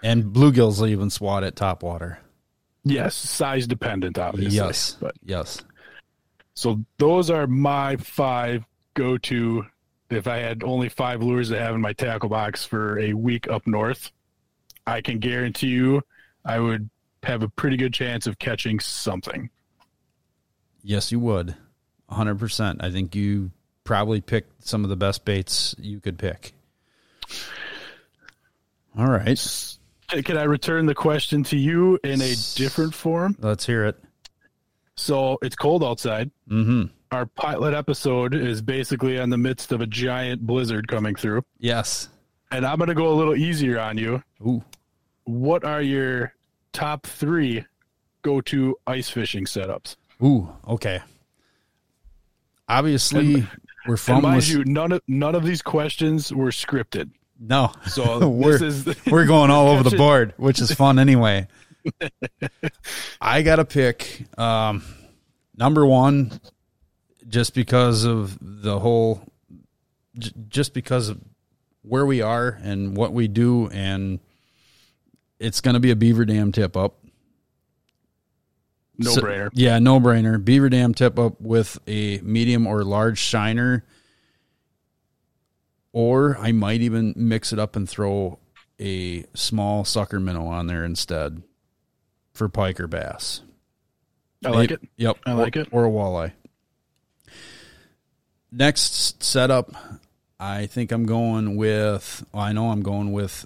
And 0.03 0.25
bluegills 0.25 0.79
will 0.79 0.87
even 0.87 1.09
swat 1.09 1.43
at 1.43 1.55
top 1.55 1.83
water. 1.83 2.19
yes, 2.83 3.15
size 3.15 3.67
dependent, 3.67 4.17
obviously. 4.17 4.55
yes. 4.55 4.97
but 4.99 5.15
yes. 5.23 5.63
So 6.53 6.83
those 6.97 7.29
are 7.29 7.47
my 7.47 7.97
five 7.97 8.63
go 8.93 9.17
to 9.17 9.65
if 10.09 10.27
I 10.27 10.37
had 10.37 10.63
only 10.63 10.89
five 10.89 11.21
lures 11.21 11.49
to 11.49 11.59
have 11.59 11.75
in 11.75 11.81
my 11.81 11.93
tackle 11.93 12.29
box 12.29 12.65
for 12.65 12.99
a 12.99 13.13
week 13.13 13.49
up 13.49 13.67
north. 13.67 14.11
I 14.87 15.01
can 15.01 15.19
guarantee 15.19 15.67
you 15.67 16.01
I 16.45 16.59
would 16.59 16.89
have 17.23 17.41
a 17.41 17.49
pretty 17.49 17.75
good 17.75 17.93
chance 17.93 18.27
of 18.27 18.37
catching 18.37 18.79
something. 18.79 19.49
Yes, 20.83 21.11
you 21.11 21.19
would. 21.19 21.55
100%. 22.11 22.77
I 22.79 22.91
think 22.91 23.15
you 23.15 23.51
probably 23.83 24.21
picked 24.21 24.65
some 24.65 24.83
of 24.83 24.89
the 24.89 24.95
best 24.95 25.25
baits 25.25 25.75
you 25.79 25.99
could 25.99 26.19
pick. 26.19 26.53
All 28.97 29.07
right. 29.09 29.39
Can 30.09 30.37
I 30.37 30.43
return 30.43 30.85
the 30.85 30.95
question 30.95 31.43
to 31.45 31.57
you 31.57 31.99
in 32.03 32.21
a 32.21 32.33
different 32.55 32.93
form? 32.93 33.35
Let's 33.39 33.65
hear 33.65 33.85
it. 33.85 33.97
So 34.95 35.37
it's 35.41 35.55
cold 35.55 35.83
outside. 35.83 36.31
Mm-hmm. 36.49 36.83
Our 37.11 37.25
pilot 37.25 37.73
episode 37.73 38.33
is 38.35 38.61
basically 38.61 39.17
in 39.17 39.29
the 39.29 39.37
midst 39.37 39.71
of 39.71 39.81
a 39.81 39.85
giant 39.87 40.45
blizzard 40.45 40.87
coming 40.87 41.15
through. 41.15 41.43
Yes. 41.57 42.09
And 42.51 42.65
I'm 42.65 42.77
going 42.77 42.89
to 42.89 42.95
go 42.95 43.07
a 43.09 43.15
little 43.15 43.35
easier 43.35 43.79
on 43.79 43.97
you. 43.97 44.23
Ooh. 44.45 44.63
What 45.25 45.65
are 45.65 45.81
your 45.81 46.33
top 46.71 47.05
three 47.07 47.65
go 48.21 48.41
to 48.41 48.77
ice 48.87 49.09
fishing 49.09 49.45
setups? 49.45 49.95
Ooh. 50.23 50.49
Okay. 50.67 51.01
Obviously, 52.67 53.45
we're 53.85 53.93
And 53.93 53.99
from. 53.99 54.21
mind 54.23 54.47
you, 54.47 54.63
none 54.65 54.91
of 54.91 55.01
none 55.07 55.35
of 55.35 55.43
these 55.43 55.61
questions 55.61 56.33
were 56.33 56.49
scripted. 56.49 57.11
No. 57.39 57.71
So 57.87 58.27
we're, 58.29 58.57
this 58.57 58.87
is 58.87 59.05
we're 59.07 59.25
going 59.25 59.51
all 59.51 59.67
over 59.69 59.87
the 59.87 59.95
board, 59.97 60.33
which 60.37 60.59
is 60.61 60.71
fun 60.71 60.99
anyway. 60.99 61.47
I 63.21 63.41
got 63.41 63.57
to 63.57 63.65
pick 63.65 64.25
um, 64.39 64.83
number 65.55 65.85
one 65.85 66.39
just 67.27 67.53
because 67.53 68.03
of 68.03 68.37
the 68.41 68.79
whole, 68.79 69.21
j- 70.17 70.31
just 70.49 70.73
because 70.73 71.09
of 71.09 71.19
where 71.83 72.05
we 72.05 72.21
are 72.21 72.59
and 72.63 72.95
what 72.97 73.13
we 73.13 73.27
do. 73.27 73.67
And 73.69 74.19
it's 75.39 75.61
going 75.61 75.73
to 75.75 75.79
be 75.79 75.91
a 75.91 75.95
beaver 75.95 76.25
dam 76.25 76.51
tip 76.51 76.75
up. 76.75 76.95
no 78.97 79.11
So- 79.11 79.21
brainer. 79.21 79.49
Yeah, 79.53 79.77
no 79.79 79.99
brainer. 79.99 80.43
Beaver 80.43 80.69
dam 80.69 80.93
tip 80.93 81.19
up 81.19 81.39
with 81.39 81.77
a 81.87 82.19
medium 82.19 82.65
or 82.65 82.83
large 82.83 83.19
shiner. 83.19 83.85
Or 85.95 86.37
I 86.39 86.51
might 86.51 86.81
even 86.81 87.13
mix 87.15 87.53
it 87.53 87.57
up 87.57 87.77
and 87.77 87.89
throw 87.89 88.37
a 88.81 89.23
small 89.33 89.85
sucker 89.85 90.19
minnow 90.19 90.45
on 90.45 90.67
there 90.67 90.83
instead 90.83 91.41
for 92.33 92.49
pike 92.49 92.81
or 92.81 92.87
bass. 92.87 93.39
I 94.43 94.49
like 94.49 94.71
Maybe- 94.71 94.83
it. 94.83 94.89
Yep. 94.97 95.17
I 95.25 95.31
like 95.31 95.55
or, 95.55 95.59
it. 95.61 95.67
Or 95.71 95.85
a 95.85 95.89
walleye. 95.89 96.33
Next 98.51 99.23
setup, 99.23 99.71
I 100.37 100.65
think 100.65 100.91
I'm 100.91 101.05
going 101.05 101.55
with. 101.55 102.25
Well, 102.33 102.43
I 102.43 102.51
know 102.51 102.71
I'm 102.71 102.83
going 102.83 103.13
with 103.13 103.45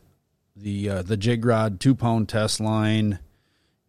the 0.55 0.89
uh, 0.89 1.01
the 1.03 1.17
jig 1.17 1.45
rod 1.45 1.79
two 1.79 1.93
pound 1.93 2.29
test 2.29 2.59
line, 2.59 3.19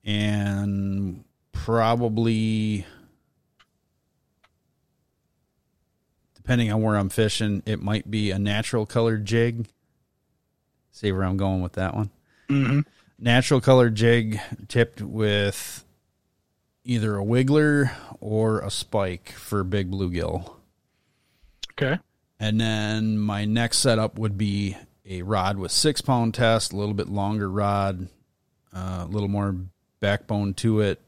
and 0.04 1.24
probably 1.52 2.84
depending 6.50 6.72
on 6.72 6.82
where 6.82 6.96
I'm 6.96 7.10
fishing, 7.10 7.62
it 7.64 7.80
might 7.80 8.10
be 8.10 8.32
a 8.32 8.38
natural 8.38 8.84
colored 8.84 9.24
jig. 9.24 9.68
See 10.90 11.12
where 11.12 11.22
I'm 11.22 11.36
going 11.36 11.62
with 11.62 11.74
that 11.74 11.94
one. 11.94 12.10
Mm-hmm. 12.48 12.80
Natural 13.20 13.60
colored 13.60 13.94
jig 13.94 14.40
tipped 14.66 15.00
with 15.00 15.84
either 16.82 17.16
a 17.16 17.22
wiggler 17.22 17.92
or 18.18 18.62
a 18.62 18.70
spike 18.72 19.30
for 19.30 19.62
big 19.62 19.92
bluegill. 19.92 20.52
Okay. 21.74 22.00
And 22.40 22.60
then 22.60 23.16
my 23.16 23.44
next 23.44 23.78
setup 23.78 24.18
would 24.18 24.36
be 24.36 24.76
a 25.06 25.22
rod 25.22 25.56
with 25.56 25.70
six 25.70 26.00
pound 26.00 26.34
test, 26.34 26.72
a 26.72 26.76
little 26.76 26.94
bit 26.94 27.08
longer 27.08 27.48
rod, 27.48 28.08
uh, 28.74 29.04
a 29.04 29.08
little 29.08 29.28
more 29.28 29.54
backbone 30.00 30.54
to 30.54 30.80
it, 30.80 31.00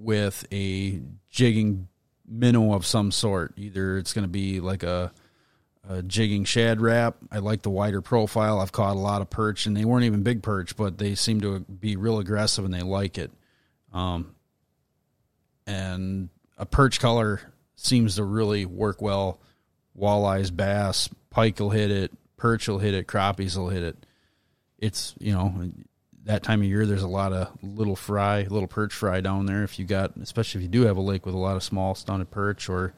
with 0.00 0.44
a 0.50 1.00
jigging 1.30 1.86
minnow 2.28 2.74
of 2.74 2.86
some 2.86 3.10
sort. 3.10 3.54
Either 3.56 3.98
it's 3.98 4.12
going 4.12 4.24
to 4.24 4.28
be 4.28 4.60
like 4.60 4.82
a, 4.82 5.12
a 5.88 6.02
jigging 6.02 6.44
Shad 6.44 6.80
Rap. 6.80 7.16
I 7.30 7.38
like 7.38 7.62
the 7.62 7.70
wider 7.70 8.00
profile. 8.00 8.60
I've 8.60 8.72
caught 8.72 8.96
a 8.96 8.98
lot 8.98 9.22
of 9.22 9.30
perch, 9.30 9.66
and 9.66 9.76
they 9.76 9.84
weren't 9.84 10.04
even 10.04 10.22
big 10.22 10.42
perch, 10.42 10.76
but 10.76 10.98
they 10.98 11.14
seem 11.14 11.40
to 11.40 11.60
be 11.60 11.96
real 11.96 12.18
aggressive 12.18 12.64
and 12.64 12.74
they 12.74 12.82
like 12.82 13.18
it. 13.18 13.30
Um, 13.92 14.34
and 15.66 16.28
a 16.56 16.66
perch 16.66 17.00
color 17.00 17.40
seems 17.76 18.16
to 18.16 18.24
really 18.24 18.66
work 18.66 19.00
well. 19.00 19.40
Walleyes, 19.98 20.54
bass, 20.54 21.08
pike 21.30 21.58
will 21.58 21.70
hit 21.70 21.90
it, 21.90 22.12
perch 22.36 22.68
will 22.68 22.78
hit 22.78 22.94
it, 22.94 23.06
crappies 23.06 23.56
will 23.56 23.68
hit 23.68 23.82
it. 23.82 24.06
It's 24.78 25.14
you 25.18 25.32
know 25.32 25.70
that 26.24 26.42
time 26.42 26.60
of 26.60 26.66
year. 26.66 26.86
There's 26.86 27.02
a 27.02 27.08
lot 27.08 27.32
of 27.32 27.48
little 27.62 27.96
fry, 27.96 28.42
little 28.42 28.68
perch 28.68 28.92
fry 28.92 29.20
down 29.20 29.46
there. 29.46 29.62
If 29.62 29.78
you 29.78 29.84
got, 29.84 30.16
especially 30.16 30.60
if 30.60 30.62
you 30.62 30.68
do 30.68 30.86
have 30.86 30.96
a 30.96 31.02
lake 31.02 31.26
with 31.26 31.34
a 31.34 31.38
lot 31.38 31.56
of 31.56 31.62
small 31.62 31.94
stunted 31.94 32.30
perch 32.30 32.68
or 32.68 32.94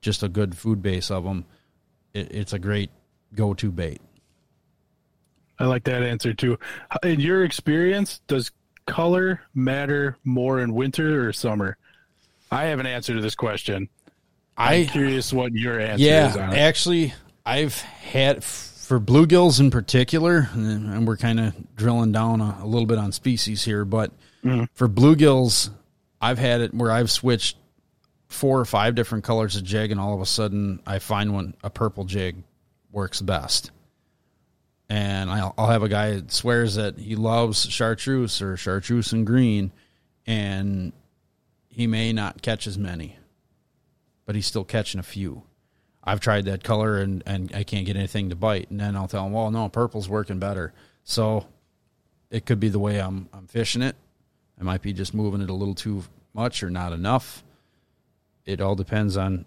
just 0.00 0.22
a 0.22 0.28
good 0.28 0.56
food 0.56 0.82
base 0.82 1.10
of 1.10 1.24
them, 1.24 1.44
it, 2.14 2.32
it's 2.32 2.52
a 2.52 2.58
great 2.58 2.90
go-to 3.34 3.70
bait. 3.70 4.00
I 5.58 5.66
like 5.66 5.84
that 5.84 6.02
answer 6.02 6.34
too. 6.34 6.58
In 7.02 7.20
your 7.20 7.44
experience, 7.44 8.20
does 8.26 8.50
color 8.86 9.42
matter 9.54 10.16
more 10.24 10.60
in 10.60 10.74
winter 10.74 11.28
or 11.28 11.32
summer? 11.32 11.76
I 12.50 12.64
have 12.64 12.80
an 12.80 12.86
answer 12.86 13.14
to 13.14 13.20
this 13.20 13.34
question. 13.34 13.88
I'm 14.56 14.82
I 14.82 14.84
curious 14.86 15.32
what 15.32 15.52
your 15.52 15.80
answer 15.80 16.04
yeah, 16.04 16.30
is 16.30 16.36
on 16.36 16.52
it. 16.52 16.58
actually, 16.58 17.14
I've 17.46 17.80
had 17.80 18.44
for 18.82 18.98
bluegills 18.98 19.60
in 19.60 19.70
particular, 19.70 20.48
and 20.54 21.06
we're 21.06 21.16
kind 21.16 21.38
of 21.38 21.54
drilling 21.76 22.10
down 22.10 22.40
a, 22.40 22.58
a, 22.62 22.66
little 22.66 22.86
bit 22.86 22.98
on 22.98 23.12
species 23.12 23.64
here, 23.64 23.84
but 23.84 24.10
Mhm. 24.44 24.68
for 24.74 24.88
bluegills, 24.88 25.70
I've 26.20 26.38
had 26.38 26.60
it 26.60 26.74
where 26.74 26.90
I've 26.90 27.10
switched 27.10 27.56
four 28.28 28.58
or 28.58 28.64
five 28.64 28.94
different 28.96 29.22
colors 29.24 29.54
of 29.54 29.62
jig, 29.62 29.92
and 29.92 30.00
all 30.00 30.14
of 30.14 30.20
a 30.20 30.26
sudden, 30.26 30.80
I 30.84 30.98
find 30.98 31.32
one 31.32 31.54
a 31.62 31.70
purple 31.70 32.04
jig 32.04 32.42
works 32.90 33.20
best. 33.20 33.70
And 34.88 35.30
I'll, 35.30 35.54
I'll 35.56 35.68
have 35.68 35.84
a 35.84 35.88
guy 35.88 36.16
that 36.16 36.32
swears 36.32 36.74
that 36.74 36.98
he 36.98 37.14
loves 37.14 37.66
chartreuse 37.70 38.42
or 38.42 38.56
chartreuse 38.56 39.12
and 39.12 39.24
green, 39.26 39.70
and 40.26 40.92
he 41.68 41.86
may 41.86 42.12
not 42.12 42.42
catch 42.42 42.66
as 42.66 42.76
many, 42.76 43.16
but 44.26 44.34
he's 44.34 44.46
still 44.46 44.64
catching 44.64 44.98
a 44.98 45.04
few. 45.04 45.44
I've 46.04 46.20
tried 46.20 46.46
that 46.46 46.64
color 46.64 46.98
and, 46.98 47.22
and 47.26 47.52
I 47.54 47.62
can't 47.62 47.86
get 47.86 47.96
anything 47.96 48.30
to 48.30 48.36
bite. 48.36 48.70
And 48.70 48.80
then 48.80 48.96
I'll 48.96 49.08
tell 49.08 49.24
them, 49.24 49.32
well, 49.32 49.50
no, 49.50 49.68
purple's 49.68 50.08
working 50.08 50.38
better. 50.38 50.72
So 51.04 51.46
it 52.30 52.46
could 52.46 52.60
be 52.60 52.68
the 52.68 52.78
way 52.78 53.00
I'm, 53.00 53.28
I'm 53.32 53.46
fishing 53.46 53.82
it. 53.82 53.96
I 54.60 54.64
might 54.64 54.82
be 54.82 54.92
just 54.92 55.14
moving 55.14 55.40
it 55.40 55.50
a 55.50 55.54
little 55.54 55.74
too 55.74 56.04
much 56.34 56.62
or 56.62 56.70
not 56.70 56.92
enough. 56.92 57.44
It 58.44 58.60
all 58.60 58.74
depends 58.74 59.16
on 59.16 59.44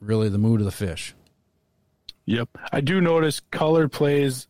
really 0.00 0.28
the 0.28 0.38
mood 0.38 0.60
of 0.60 0.64
the 0.64 0.72
fish. 0.72 1.14
Yep. 2.26 2.48
I 2.72 2.80
do 2.80 3.00
notice 3.00 3.40
color 3.50 3.88
plays 3.88 4.48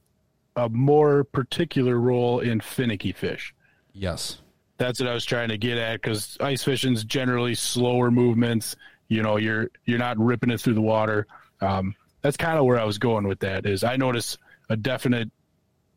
a 0.57 0.69
more 0.69 1.25
particular 1.25 1.99
role 1.99 2.41
in 2.41 2.61
finicky 2.61 3.13
fish. 3.13 3.55
Yes. 3.93 4.41
That's 4.79 5.01
what 5.01 5.09
I 5.09 5.15
was 5.15 5.25
trying 5.25 5.51
to 5.51 5.59
get 5.59 5.79
at 5.79 6.01
because 6.01 6.37
ice 6.41 6.63
fishing's 6.63 7.05
generally 7.05 7.55
slower 7.55 8.11
movements. 8.11 8.77
You 9.11 9.23
know, 9.23 9.37
you're 9.37 9.71
you're 9.85 9.99
not 9.99 10.19
ripping 10.19 10.51
it 10.51 10.61
through 10.61 10.75
the 10.75 10.81
water. 10.81 11.27
Um, 11.61 11.95
that's 12.23 12.37
kind 12.37 12.59
of 12.59 12.65
where 12.65 12.79
I 12.79 12.85
was 12.85 12.97
going 12.97 13.27
with 13.27 13.41
that. 13.41 13.67
Is 13.67 13.85
I 13.85 13.97
notice 13.97 14.39
a 14.71 14.77
definite 14.77 15.31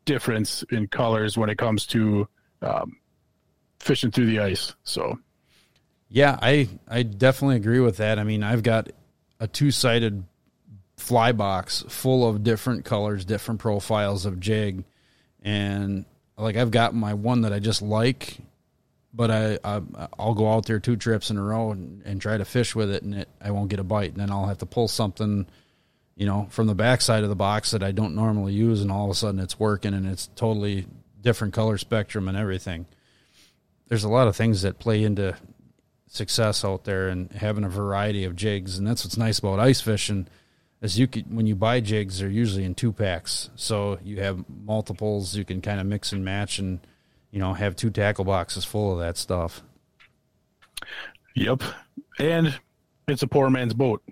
difference 0.04 0.64
in 0.70 0.88
colors 0.88 1.38
when 1.38 1.48
it 1.48 1.56
comes 1.56 1.86
to 1.86 2.28
um, 2.60 2.96
fishing 3.78 4.10
through 4.10 4.26
the 4.26 4.40
ice. 4.40 4.74
So 4.82 5.18
Yeah, 6.08 6.38
I 6.42 6.68
I 6.88 7.04
definitely 7.04 7.56
agree 7.56 7.80
with 7.80 7.98
that. 7.98 8.18
I 8.18 8.24
mean, 8.24 8.42
I've 8.42 8.64
got 8.64 8.90
a 9.38 9.46
two 9.46 9.70
sided 9.70 10.24
fly 10.96 11.32
box 11.32 11.84
full 11.88 12.28
of 12.28 12.42
different 12.42 12.84
colors, 12.84 13.24
different 13.24 13.60
profiles 13.60 14.26
of 14.26 14.40
jig, 14.40 14.84
and 15.42 16.04
like 16.36 16.56
I've 16.56 16.72
got 16.72 16.94
my 16.94 17.14
one 17.14 17.42
that 17.42 17.52
I 17.52 17.60
just 17.60 17.80
like, 17.80 18.38
but 19.14 19.30
I, 19.30 19.58
I 19.62 19.80
I'll 20.18 20.34
go 20.34 20.52
out 20.52 20.66
there 20.66 20.80
two 20.80 20.96
trips 20.96 21.30
in 21.30 21.36
a 21.38 21.42
row 21.42 21.70
and, 21.70 22.02
and 22.04 22.20
try 22.20 22.36
to 22.36 22.44
fish 22.44 22.74
with 22.74 22.90
it, 22.90 23.02
and 23.02 23.14
it 23.14 23.28
I 23.40 23.52
won't 23.52 23.70
get 23.70 23.78
a 23.78 23.84
bite, 23.84 24.10
and 24.10 24.20
then 24.20 24.30
I'll 24.30 24.46
have 24.46 24.58
to 24.58 24.66
pull 24.66 24.88
something, 24.88 25.46
you 26.16 26.26
know, 26.26 26.48
from 26.50 26.66
the 26.66 26.74
backside 26.74 27.22
of 27.22 27.28
the 27.28 27.36
box 27.36 27.70
that 27.70 27.82
I 27.82 27.92
don't 27.92 28.16
normally 28.16 28.52
use, 28.52 28.82
and 28.82 28.90
all 28.90 29.04
of 29.04 29.10
a 29.10 29.14
sudden 29.14 29.40
it's 29.40 29.58
working, 29.58 29.94
and 29.94 30.06
it's 30.06 30.28
totally 30.34 30.86
different 31.20 31.54
color 31.54 31.78
spectrum 31.78 32.28
and 32.28 32.36
everything. 32.36 32.86
There's 33.88 34.04
a 34.04 34.08
lot 34.08 34.28
of 34.28 34.34
things 34.34 34.62
that 34.62 34.78
play 34.78 35.04
into 35.04 35.36
success 36.08 36.64
out 36.64 36.84
there 36.84 37.08
and 37.08 37.30
having 37.32 37.64
a 37.64 37.68
variety 37.68 38.24
of 38.24 38.34
jigs, 38.34 38.78
and 38.78 38.86
that's 38.86 39.04
what's 39.04 39.16
nice 39.16 39.38
about 39.38 39.60
ice 39.60 39.80
fishing. 39.80 40.26
Is 40.82 40.98
you 40.98 41.06
could 41.06 41.34
when 41.34 41.46
you 41.46 41.54
buy 41.54 41.80
jigs, 41.80 42.18
they're 42.18 42.28
usually 42.28 42.64
in 42.64 42.74
two 42.74 42.92
packs, 42.92 43.48
so 43.54 43.98
you 44.02 44.20
have 44.20 44.44
multiples. 44.48 45.36
You 45.36 45.44
can 45.44 45.60
kind 45.60 45.80
of 45.80 45.86
mix 45.86 46.12
and 46.12 46.24
match, 46.24 46.58
and 46.58 46.80
you 47.34 47.40
know 47.40 47.52
have 47.52 47.74
two 47.74 47.90
tackle 47.90 48.24
boxes 48.24 48.64
full 48.64 48.92
of 48.92 49.00
that 49.00 49.16
stuff. 49.16 49.60
Yep. 51.34 51.64
And 52.20 52.58
it's 53.08 53.24
a 53.24 53.26
poor 53.26 53.50
man's 53.50 53.74
boat. 53.74 54.02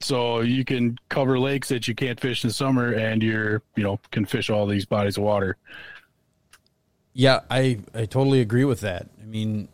So 0.00 0.40
you 0.40 0.64
can 0.64 0.96
cover 1.08 1.36
lakes 1.36 1.68
that 1.70 1.88
you 1.88 1.96
can't 1.96 2.20
fish 2.20 2.44
in 2.44 2.50
summer 2.50 2.92
and 2.92 3.24
you're, 3.24 3.62
you 3.74 3.82
know, 3.82 3.98
can 4.12 4.24
fish 4.24 4.50
all 4.50 4.66
these 4.66 4.84
bodies 4.84 5.16
of 5.16 5.24
water. 5.24 5.56
Yeah, 7.12 7.40
I 7.50 7.80
I 7.92 8.06
totally 8.06 8.40
agree 8.40 8.64
with 8.64 8.82
that. 8.82 9.08
I 9.20 9.26
mean, 9.26 9.68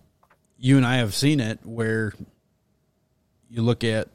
you 0.56 0.78
and 0.78 0.86
I 0.86 0.96
have 0.96 1.14
seen 1.14 1.38
it 1.38 1.58
where 1.64 2.14
you 3.50 3.60
look 3.60 3.84
at 3.84 4.08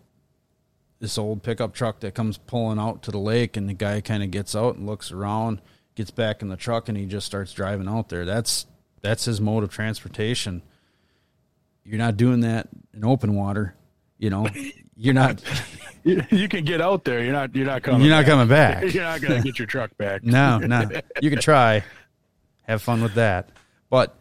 this 0.99 1.19
old 1.19 1.43
pickup 1.43 1.75
truck 1.75 1.99
that 1.99 2.15
comes 2.15 2.39
pulling 2.39 2.80
out 2.80 3.04
to 3.04 3.12
the 3.12 3.19
lake 3.19 3.58
and 3.58 3.69
the 3.69 3.73
guy 3.73 4.01
kind 4.01 4.23
of 4.23 4.32
gets 4.32 4.56
out 4.56 4.75
and 4.75 4.88
looks 4.88 5.12
around, 5.12 5.62
gets 5.96 6.12
back 6.12 6.42
in 6.42 6.50
the 6.50 6.58
truck 6.58 6.90
and 6.90 6.98
he 6.98 7.06
just 7.06 7.26
starts 7.26 7.54
driving 7.54 7.88
out 7.88 8.10
there. 8.10 8.26
That's 8.26 8.66
that's 9.02 9.26
his 9.26 9.42
mode 9.42 9.64
of 9.64 9.72
transportation. 9.72 10.62
You're 11.84 12.00
not 12.00 12.18
doing 12.18 12.42
that 12.42 12.68
in 12.94 13.06
open 13.06 13.36
water, 13.36 13.76
you 14.18 14.30
know. 14.30 14.48
You're 14.98 15.14
not 15.14 15.44
You, 16.06 16.24
you 16.30 16.48
can 16.48 16.64
get 16.64 16.82
out 16.82 17.04
there. 17.04 17.24
You're 17.24 17.34
not. 17.34 17.56
You're 17.56 17.66
not 17.66 17.82
coming. 17.82 18.02
you're 18.02 18.12
not 18.12 18.26
back. 18.26 18.32
coming 18.32 18.48
back. 18.48 18.84
You're 18.94 19.04
not 19.04 19.22
going 19.22 19.42
to 19.42 19.44
get 19.44 19.58
your 19.58 19.66
truck 19.66 19.98
back. 19.98 20.24
No, 20.24 20.60
no. 20.60 20.88
You 21.20 21.32
can 21.32 21.40
try. 21.40 21.84
Have 22.62 22.84
fun 22.84 23.02
with 23.02 23.16
that. 23.16 23.50
But 23.90 24.16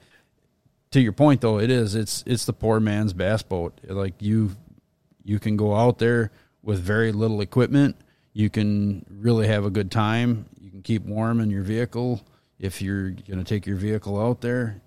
to 0.92 1.00
your 1.00 1.12
point 1.12 1.42
though, 1.42 1.58
it 1.58 1.70
is 1.70 1.94
it's 1.94 2.24
it's 2.26 2.46
the 2.46 2.54
poor 2.54 2.80
man's 2.80 3.12
bass 3.12 3.42
boat. 3.42 3.78
Like 3.86 4.14
you 4.20 4.52
you 5.24 5.38
can 5.38 5.58
go 5.58 5.74
out 5.74 5.98
there 5.98 6.30
with 6.62 6.80
very 6.80 7.12
little 7.12 7.42
equipment. 7.42 7.96
You 8.32 8.48
can 8.48 9.04
really 9.10 9.46
have 9.46 9.66
a 9.66 9.70
good 9.70 9.90
time. 9.90 10.46
Can 10.74 10.82
keep 10.82 11.04
warm 11.04 11.40
in 11.40 11.52
your 11.52 11.62
vehicle. 11.62 12.20
If 12.58 12.82
you're 12.82 13.10
going 13.10 13.38
to 13.38 13.44
take 13.44 13.64
your 13.64 13.76
vehicle 13.76 14.20
out 14.20 14.40
there, 14.40 14.82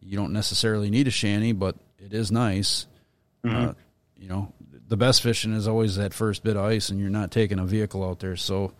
you 0.00 0.16
don't 0.16 0.32
necessarily 0.32 0.88
need 0.88 1.06
a 1.08 1.10
shanty, 1.10 1.52
but 1.52 1.76
it 1.98 2.14
is 2.14 2.32
nice. 2.32 2.86
Uh, 3.44 3.74
you 4.16 4.30
know, 4.30 4.54
the 4.88 4.96
best 4.96 5.20
fishing 5.20 5.52
is 5.52 5.68
always 5.68 5.96
that 5.96 6.14
first 6.14 6.42
bit 6.42 6.56
of 6.56 6.64
ice, 6.64 6.88
and 6.88 6.98
you're 6.98 7.10
not 7.10 7.30
taking 7.30 7.58
a 7.58 7.66
vehicle 7.66 8.02
out 8.02 8.20
there. 8.20 8.36
So 8.36 8.72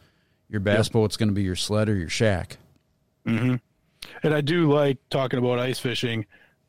your 0.49 0.61
bass 0.61 0.89
boat's 0.89 1.19
going 1.19 1.29
to 1.29 1.35
be 1.35 1.43
your 1.43 1.57
sled 1.57 1.91
or 1.91 1.95
your 1.95 2.09
shack. 2.09 2.57
And 4.23 4.33
I 4.33 4.41
do 4.41 4.73
like 4.73 4.97
talking 5.11 5.39
about 5.39 5.59
ice 5.59 5.79
fishing. 5.79 6.25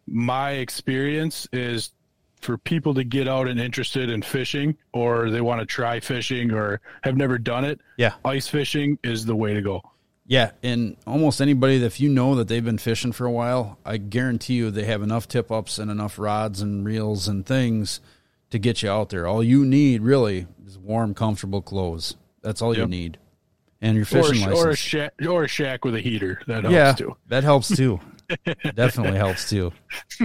My 0.06 0.52
experience 0.52 1.48
is 1.54 1.94
for 2.42 2.58
people 2.58 2.94
to 2.94 3.04
get 3.04 3.28
out 3.28 3.48
and 3.48 3.60
interested 3.60 4.10
in 4.10 4.22
fishing, 4.22 4.78
or 4.94 5.30
they 5.30 5.42
want 5.42 5.60
to 5.60 5.66
try 5.66 6.00
fishing, 6.00 6.52
or 6.52 6.82
have 7.04 7.18
never 7.18 7.38
done 7.38 7.66
it. 7.66 7.80
Yeah. 7.98 8.14
Ice 8.26 8.48
fishing 8.48 9.00
is 9.04 9.26
the 9.26 9.36
way 9.36 9.54
to 9.54 9.62
go. 9.62 9.82
Yeah, 10.30 10.52
and 10.62 10.98
almost 11.08 11.40
anybody 11.40 11.78
that 11.78 11.86
if 11.86 12.00
you 12.02 12.10
know 12.10 12.36
that 12.36 12.50
they've 12.50 12.64
been 12.64 12.78
fishing 12.78 13.14
for 13.14 13.26
a 13.26 13.32
while, 13.32 13.78
I 13.86 13.96
guarantee 13.96 14.56
you 14.56 14.70
they 14.72 14.84
have 14.84 15.02
enough 15.02 15.28
tip 15.28 15.52
ups 15.52 15.80
and 15.80 15.90
enough 15.90 16.20
rods 16.20 16.62
and 16.62 16.86
reels 16.86 17.30
and 17.30 17.46
things 17.46 18.02
to 18.50 18.60
get 18.60 18.84
you 18.84 18.90
out 18.90 19.10
there. 19.10 19.26
All 19.26 19.42
you 19.42 19.64
need 19.66 20.02
really 20.02 20.46
is 20.66 20.78
warm, 20.78 21.14
comfortable 21.14 21.62
clothes. 21.62 22.18
That's 22.42 22.62
all 22.62 22.76
you 22.76 22.86
need, 22.88 23.18
and 23.82 23.96
your 23.96 24.06
fishing 24.06 24.44
a- 24.44 24.50
license. 24.50 24.60
or 24.66 24.70
a 24.70 24.76
shack, 24.76 25.14
or 25.28 25.44
a 25.46 25.48
shack 25.48 25.86
with 25.86 25.96
a 25.96 26.02
heater. 26.02 26.42
That 26.46 26.64
helps 26.64 26.74
yeah, 26.74 26.92
too. 26.94 27.16
that 27.30 27.44
helps 27.46 27.76
too. 27.76 28.00
Definitely 28.76 29.18
helps 29.18 29.50
too. 29.50 29.72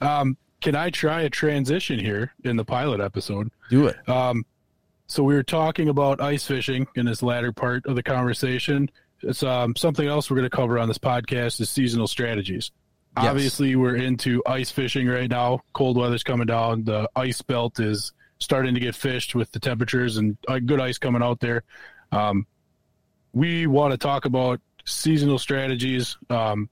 Um, 0.00 0.36
can 0.60 0.74
I 0.74 0.90
try 0.90 1.22
a 1.22 1.30
transition 1.30 1.98
here 1.98 2.32
in 2.44 2.56
the 2.56 2.64
pilot 2.64 3.00
episode? 3.00 3.50
Do 3.70 3.86
it. 3.86 4.08
Um, 4.08 4.44
so 5.06 5.22
we 5.22 5.34
were 5.34 5.42
talking 5.42 5.88
about 5.88 6.20
ice 6.20 6.46
fishing 6.46 6.86
in 6.94 7.06
this 7.06 7.22
latter 7.22 7.52
part 7.52 7.86
of 7.86 7.96
the 7.96 8.02
conversation. 8.02 8.90
It's 9.22 9.42
um, 9.42 9.74
something 9.76 10.06
else 10.06 10.30
we're 10.30 10.36
going 10.36 10.50
to 10.50 10.56
cover 10.56 10.78
on 10.78 10.88
this 10.88 10.98
podcast 10.98 11.60
is 11.60 11.70
seasonal 11.70 12.06
strategies. 12.06 12.70
Yes. 13.16 13.26
Obviously, 13.26 13.74
we're 13.74 13.96
into 13.96 14.42
ice 14.46 14.70
fishing 14.70 15.08
right 15.08 15.30
now. 15.30 15.60
Cold 15.72 15.96
weather's 15.96 16.22
coming 16.22 16.46
down. 16.46 16.84
The 16.84 17.08
ice 17.16 17.42
belt 17.42 17.80
is 17.80 18.12
starting 18.38 18.74
to 18.74 18.80
get 18.80 18.94
fished 18.94 19.34
with 19.34 19.50
the 19.50 19.58
temperatures 19.58 20.18
and 20.18 20.36
uh, 20.46 20.58
good 20.58 20.80
ice 20.80 20.98
coming 20.98 21.22
out 21.22 21.40
there. 21.40 21.64
Um, 22.12 22.46
we 23.32 23.66
want 23.66 23.92
to 23.92 23.98
talk 23.98 24.24
about 24.24 24.60
seasonal 24.84 25.38
strategies 25.38 26.16
um, 26.30 26.68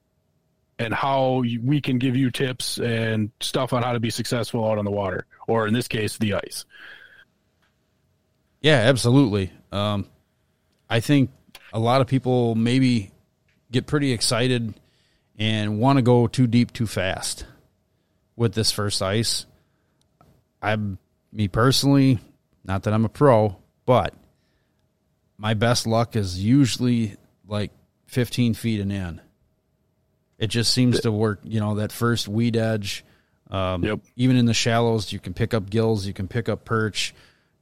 and 0.78 0.92
how 0.92 1.42
we 1.62 1.80
can 1.80 1.98
give 1.98 2.16
you 2.16 2.30
tips 2.30 2.78
and 2.78 3.30
stuff 3.40 3.72
on 3.72 3.82
how 3.82 3.92
to 3.92 4.00
be 4.00 4.10
successful 4.10 4.68
out 4.68 4.78
on 4.78 4.84
the 4.84 4.90
water, 4.90 5.26
or 5.48 5.66
in 5.66 5.74
this 5.74 5.88
case, 5.88 6.18
the 6.18 6.34
ice. 6.34 6.64
Yeah, 8.60 8.76
absolutely. 8.76 9.52
Um, 9.72 10.06
I 10.88 11.00
think 11.00 11.30
a 11.72 11.78
lot 11.78 12.00
of 12.00 12.06
people 12.06 12.54
maybe 12.54 13.10
get 13.70 13.86
pretty 13.86 14.12
excited 14.12 14.74
and 15.38 15.78
want 15.78 15.98
to 15.98 16.02
go 16.02 16.26
too 16.26 16.46
deep 16.46 16.72
too 16.72 16.86
fast 16.86 17.46
with 18.36 18.54
this 18.54 18.70
first 18.70 19.02
ice. 19.02 19.46
I'm 20.62 20.98
me 21.32 21.48
personally, 21.48 22.18
not 22.64 22.84
that 22.84 22.94
I'm 22.94 23.04
a 23.04 23.10
pro, 23.10 23.56
but 23.84 24.14
my 25.38 25.54
best 25.54 25.86
luck 25.86 26.16
is 26.16 26.42
usually 26.42 27.16
like 27.46 27.70
15 28.06 28.54
feet 28.54 28.80
and 28.80 28.92
in. 28.92 29.20
It 30.38 30.48
just 30.48 30.72
seems 30.72 31.00
to 31.00 31.10
work, 31.12 31.40
you 31.44 31.60
know, 31.60 31.76
that 31.76 31.92
first 31.92 32.28
weed 32.28 32.56
edge. 32.56 33.04
Um, 33.50 33.84
Yep. 33.84 34.00
Even 34.16 34.36
in 34.36 34.46
the 34.46 34.54
shallows, 34.54 35.12
you 35.12 35.18
can 35.18 35.32
pick 35.34 35.54
up 35.54 35.70
gills, 35.70 36.06
you 36.06 36.12
can 36.12 36.28
pick 36.28 36.48
up 36.48 36.64
perch. 36.64 37.14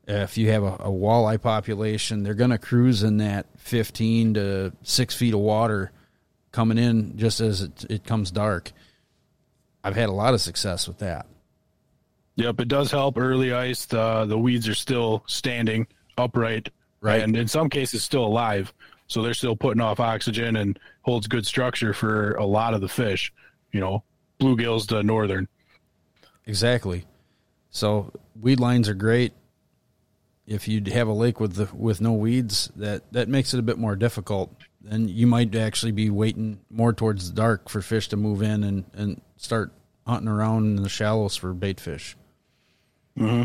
If 0.06 0.36
you 0.36 0.50
have 0.50 0.62
a, 0.62 0.74
a 0.74 0.90
walleye 0.90 1.40
population, 1.40 2.22
they're 2.24 2.34
going 2.34 2.50
to 2.50 2.58
cruise 2.58 3.02
in 3.02 3.18
that 3.18 3.46
15 3.58 4.34
to 4.34 4.72
6 4.82 5.14
feet 5.14 5.32
of 5.34 5.40
water 5.40 5.92
coming 6.52 6.76
in 6.78 7.16
just 7.16 7.40
as 7.40 7.62
it, 7.62 7.84
it 7.88 8.04
comes 8.04 8.30
dark. 8.30 8.72
I've 9.82 9.96
had 9.96 10.08
a 10.08 10.12
lot 10.12 10.34
of 10.34 10.40
success 10.40 10.86
with 10.88 10.98
that. 10.98 11.26
Yep, 12.36 12.60
it 12.60 12.68
does 12.68 12.90
help 12.90 13.16
early 13.16 13.52
ice. 13.52 13.84
The 13.86 14.24
the 14.24 14.36
weeds 14.38 14.66
are 14.68 14.74
still 14.74 15.22
standing 15.26 15.86
upright, 16.18 16.70
Right. 17.00 17.22
and 17.22 17.36
in 17.36 17.46
some 17.46 17.68
cases 17.70 18.02
still 18.02 18.24
alive. 18.24 18.72
So 19.06 19.22
they're 19.22 19.34
still 19.34 19.56
putting 19.56 19.80
off 19.80 20.00
oxygen 20.00 20.56
and 20.56 20.78
holds 21.02 21.26
good 21.26 21.46
structure 21.46 21.92
for 21.92 22.32
a 22.34 22.46
lot 22.46 22.74
of 22.74 22.80
the 22.80 22.88
fish. 22.88 23.32
You 23.72 23.80
know, 23.80 24.04
bluegills 24.40 24.86
to 24.88 25.02
northern. 25.02 25.48
Exactly. 26.46 27.04
So 27.70 28.12
weed 28.40 28.60
lines 28.60 28.88
are 28.88 28.94
great. 28.94 29.32
If 30.46 30.68
you 30.68 30.82
have 30.92 31.08
a 31.08 31.12
lake 31.12 31.40
with 31.40 31.54
the 31.54 31.74
with 31.74 32.00
no 32.00 32.12
weeds, 32.12 32.70
that 32.76 33.10
that 33.12 33.28
makes 33.28 33.54
it 33.54 33.58
a 33.58 33.62
bit 33.62 33.78
more 33.78 33.96
difficult. 33.96 34.54
Then 34.80 35.08
you 35.08 35.26
might 35.26 35.54
actually 35.54 35.92
be 35.92 36.10
waiting 36.10 36.60
more 36.70 36.92
towards 36.92 37.30
the 37.30 37.34
dark 37.34 37.68
for 37.68 37.80
fish 37.80 38.08
to 38.08 38.16
move 38.16 38.42
in 38.42 38.62
and 38.62 38.84
and 38.94 39.20
start 39.36 39.72
hunting 40.06 40.28
around 40.28 40.76
in 40.76 40.82
the 40.82 40.88
shallows 40.88 41.34
for 41.36 41.54
bait 41.54 41.80
fish. 41.80 42.16
Hmm. 43.16 43.44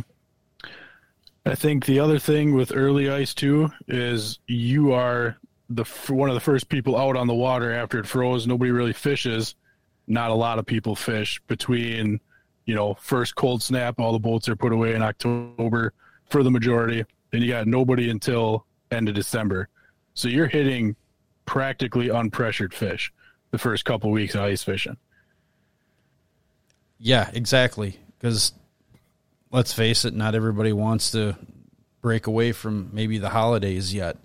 I 1.45 1.56
think 1.56 1.86
the 1.86 2.00
other 2.00 2.19
thing 2.19 2.54
with 2.54 2.76
early 2.76 3.10
ice 3.10 3.34
too 3.34 3.72
is 3.88 4.39
you 4.48 4.91
are 4.91 5.38
the 5.69 5.84
one 6.08 6.29
of 6.29 6.36
the 6.36 6.41
first 6.41 6.69
people 6.69 6.97
out 6.97 7.15
on 7.15 7.27
the 7.27 7.34
water 7.34 7.71
after 7.71 7.99
it 7.99 8.08
froze. 8.08 8.47
Nobody 8.47 8.71
really 8.71 8.93
fishes. 8.93 9.55
Not 10.08 10.32
a 10.32 10.36
lot 10.36 10.58
of 10.58 10.65
people 10.65 10.95
fish 10.95 11.39
between, 11.47 12.19
you 12.65 12.73
know, 12.73 12.95
first 12.95 13.36
cold 13.36 13.62
snap. 13.62 13.99
All 13.99 14.12
the 14.12 14.19
boats 14.19 14.49
are 14.49 14.55
put 14.55 14.73
away 14.73 14.95
in 14.95 15.03
October 15.03 15.93
for 16.29 16.41
the 16.41 16.49
majority, 16.49 17.05
and 17.32 17.43
you 17.43 17.49
got 17.49 17.67
nobody 17.67 18.10
until 18.10 18.65
end 18.91 19.08
of 19.08 19.15
December. 19.15 19.69
So 20.15 20.27
you're 20.27 20.47
hitting 20.47 20.95
practically 21.45 22.08
unpressured 22.08 22.73
fish 22.73 23.13
the 23.51 23.58
first 23.58 23.86
couple 23.86 24.12
weeks 24.12 24.36
of 24.36 24.41
ice 24.41 24.63
fishing. 24.63 24.97
Yeah, 26.97 27.29
exactly. 27.34 27.99
Because 28.17 28.53
let's 29.51 29.73
face 29.73 30.05
it, 30.05 30.13
not 30.13 30.36
everybody 30.36 30.73
wants 30.73 31.12
to 31.12 31.38
break 32.01 32.27
away 32.27 32.51
from 32.51 32.89
maybe 32.93 33.17
the 33.17 33.29
holidays 33.29 33.93
yet. 33.93 34.17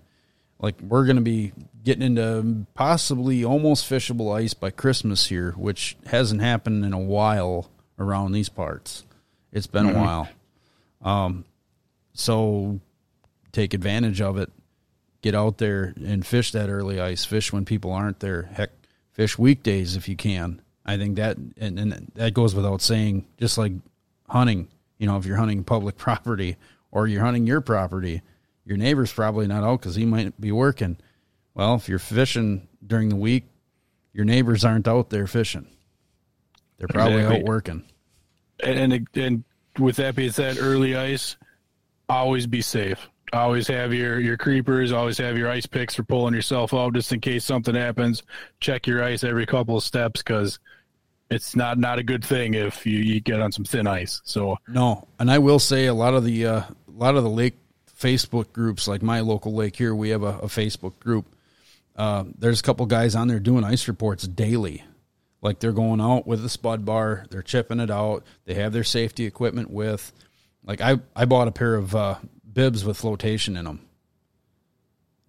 Like 0.59 0.79
we're 0.81 1.05
going 1.05 1.17
to 1.17 1.21
be 1.21 1.53
getting 1.83 2.03
into 2.03 2.65
possibly 2.73 3.43
almost 3.43 3.89
fishable 3.89 4.35
ice 4.35 4.53
by 4.53 4.71
Christmas 4.71 5.27
here, 5.27 5.51
which 5.51 5.97
hasn't 6.07 6.41
happened 6.41 6.85
in 6.85 6.93
a 6.93 6.99
while 6.99 7.69
around 7.99 8.31
these 8.31 8.49
parts. 8.49 9.03
It's 9.51 9.67
been 9.67 9.89
a 9.89 9.93
while. 9.93 10.27
Um, 11.01 11.45
so 12.13 12.79
take 13.51 13.73
advantage 13.73 14.21
of 14.21 14.37
it. 14.37 14.51
Get 15.21 15.35
out 15.35 15.57
there 15.57 15.93
and 16.03 16.25
fish 16.25 16.51
that 16.51 16.69
early 16.69 16.99
ice. 16.99 17.25
Fish 17.25 17.53
when 17.53 17.65
people 17.65 17.91
aren't 17.91 18.19
there. 18.19 18.43
Heck, 18.43 18.71
fish 19.11 19.37
weekdays 19.37 19.95
if 19.95 20.07
you 20.07 20.15
can. 20.15 20.61
I 20.85 20.97
think 20.97 21.15
that 21.15 21.37
and, 21.37 21.79
and 21.79 22.11
that 22.15 22.33
goes 22.33 22.53
without 22.53 22.81
saying. 22.81 23.25
Just 23.39 23.57
like 23.57 23.73
hunting, 24.29 24.67
you 24.97 25.07
know, 25.07 25.17
if 25.17 25.25
you're 25.25 25.37
hunting 25.37 25.63
public 25.63 25.97
property 25.97 26.57
or 26.91 27.07
you're 27.07 27.23
hunting 27.23 27.47
your 27.47 27.61
property, 27.61 28.21
your 28.65 28.77
neighbor's 28.77 29.11
probably 29.13 29.47
not 29.47 29.63
out 29.63 29.79
because 29.79 29.95
he 29.95 30.05
might 30.05 30.39
be 30.39 30.51
working. 30.51 30.97
Well, 31.53 31.75
if 31.75 31.87
you're 31.87 31.99
fishing 31.99 32.67
during 32.85 33.09
the 33.09 33.15
week, 33.15 33.45
your 34.13 34.25
neighbors 34.25 34.65
aren't 34.65 34.87
out 34.87 35.09
there 35.09 35.27
fishing. 35.27 35.67
They're 36.77 36.87
probably 36.87 37.17
Exactly. 37.19 37.39
out 37.41 37.45
working. 37.45 37.83
and 38.63 38.93
and, 38.93 39.07
and 39.15 39.43
with 39.79 39.95
that 39.97 40.15
being 40.15 40.31
said, 40.31 40.57
early 40.59 40.95
ice, 40.95 41.37
always 42.09 42.47
be 42.47 42.61
safe. 42.61 43.07
Always 43.33 43.67
have 43.67 43.93
your 43.93 44.19
your 44.19 44.37
creepers. 44.37 44.91
Always 44.91 45.17
have 45.17 45.37
your 45.37 45.49
ice 45.49 45.65
picks 45.65 45.95
for 45.95 46.03
pulling 46.03 46.33
yourself 46.33 46.73
out, 46.73 46.93
just 46.93 47.11
in 47.11 47.19
case 47.19 47.43
something 47.43 47.75
happens. 47.75 48.23
Check 48.59 48.87
your 48.87 49.03
ice 49.03 49.23
every 49.23 49.45
couple 49.45 49.75
of 49.77 49.83
steps 49.83 50.21
because 50.21 50.59
it's 51.31 51.55
not 51.55 51.77
not 51.77 51.97
a 51.99 52.03
good 52.03 52.23
thing 52.23 52.53
if 52.53 52.85
you, 52.85 52.99
you 52.99 53.19
get 53.19 53.41
on 53.41 53.51
some 53.51 53.65
thin 53.65 53.87
ice. 53.87 54.21
So 54.25 54.57
No, 54.67 55.07
and 55.19 55.29
I 55.31 55.39
will 55.39 55.59
say 55.59 55.87
a 55.87 55.93
lot 55.93 56.13
of 56.13 56.23
the 56.23 56.45
uh, 56.45 56.59
a 56.59 56.91
lot 56.91 57.15
of 57.15 57.23
the 57.23 57.29
lake 57.29 57.55
Facebook 57.97 58.51
groups, 58.53 58.87
like 58.87 59.01
my 59.01 59.21
local 59.21 59.53
lake 59.53 59.75
here, 59.75 59.95
we 59.95 60.09
have 60.09 60.23
a, 60.23 60.39
a 60.39 60.47
Facebook 60.47 60.99
group. 60.99 61.25
Uh, 61.95 62.25
there's 62.37 62.59
a 62.59 62.63
couple 62.63 62.85
guys 62.85 63.15
on 63.15 63.27
there 63.27 63.39
doing 63.39 63.63
ice 63.63 63.87
reports 63.87 64.27
daily. 64.27 64.83
Like 65.41 65.59
they're 65.59 65.71
going 65.71 66.01
out 66.01 66.25
with 66.25 66.43
a 66.43 66.49
spud 66.49 66.85
bar, 66.85 67.25
they're 67.29 67.41
chipping 67.41 67.79
it 67.79 67.91
out. 67.91 68.23
They 68.45 68.55
have 68.55 68.73
their 68.73 68.83
safety 68.83 69.25
equipment 69.25 69.69
with. 69.69 70.11
Like 70.65 70.81
I, 70.81 70.99
I 71.15 71.25
bought 71.25 71.47
a 71.47 71.51
pair 71.51 71.75
of 71.75 71.95
uh, 71.95 72.15
bibs 72.51 72.83
with 72.83 72.97
flotation 72.97 73.55
in 73.55 73.65
them. 73.65 73.81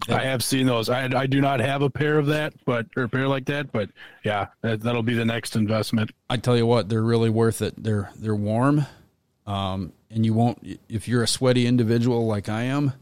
I 0.09 0.25
have 0.25 0.45
seen 0.45 0.67
those. 0.67 0.89
I 0.89 1.05
I 1.05 1.27
do 1.27 1.41
not 1.41 1.61
have 1.61 1.83
a 1.83 1.91
pair 1.91 2.19
of 2.19 2.27
that, 2.27 2.53
but 2.65 2.87
or 2.97 3.05
a 3.05 3.09
pair 3.09 3.27
like 3.29 3.47
that, 3.47 3.73
but 3.73 3.91
yeah, 4.25 4.49
that, 4.61 4.83
that'll 4.83 5.03
be 5.03 5.15
the 5.15 5.25
next 5.25 5.57
investment. 5.57 6.11
I 6.29 6.37
tell 6.37 6.57
you 6.57 6.67
what, 6.67 6.89
they're 6.89 7.03
really 7.03 7.31
worth 7.31 7.63
it. 7.63 7.75
They're 7.83 8.11
they're 8.17 8.37
warm, 8.37 8.87
um, 9.47 9.93
and 10.11 10.25
you 10.25 10.35
won't 10.35 10.79
if 10.89 11.09
you're 11.09 11.23
a 11.23 11.29
sweaty 11.29 11.67
individual 11.67 12.27
like 12.27 12.49
I 12.49 12.63
am. 12.65 12.93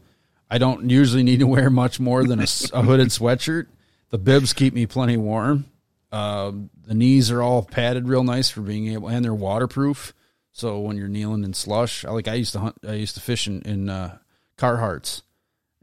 I 0.49 0.57
don't 0.59 0.89
usually 0.89 1.23
need 1.23 1.39
to 1.39 1.47
wear 1.47 1.69
much 1.69 1.99
more 1.99 2.23
than 2.23 2.39
a 2.39 2.45
hooded 2.83 3.07
sweatshirt. 3.09 3.67
The 4.09 4.17
bibs 4.19 4.53
keep 4.53 4.73
me 4.73 4.85
plenty 4.85 5.17
warm. 5.17 5.65
Um, 6.11 6.69
the 6.85 6.93
knees 6.93 7.31
are 7.31 7.41
all 7.41 7.63
padded 7.63 8.07
real 8.07 8.23
nice 8.23 8.49
for 8.49 8.61
being 8.61 8.87
able, 8.93 9.07
and 9.09 9.25
they're 9.25 9.33
waterproof. 9.33 10.13
So 10.51 10.79
when 10.79 10.95
you're 10.97 11.07
kneeling 11.09 11.43
in 11.43 11.53
slush, 11.53 12.05
I 12.05 12.11
like 12.11 12.27
I 12.27 12.35
used 12.35 12.53
to 12.53 12.59
hunt, 12.59 12.77
I 12.87 12.93
used 12.93 13.15
to 13.15 13.21
fish 13.21 13.47
in, 13.47 13.61
in 13.63 13.89
uh, 13.89 14.17
Carhartts, 14.57 15.23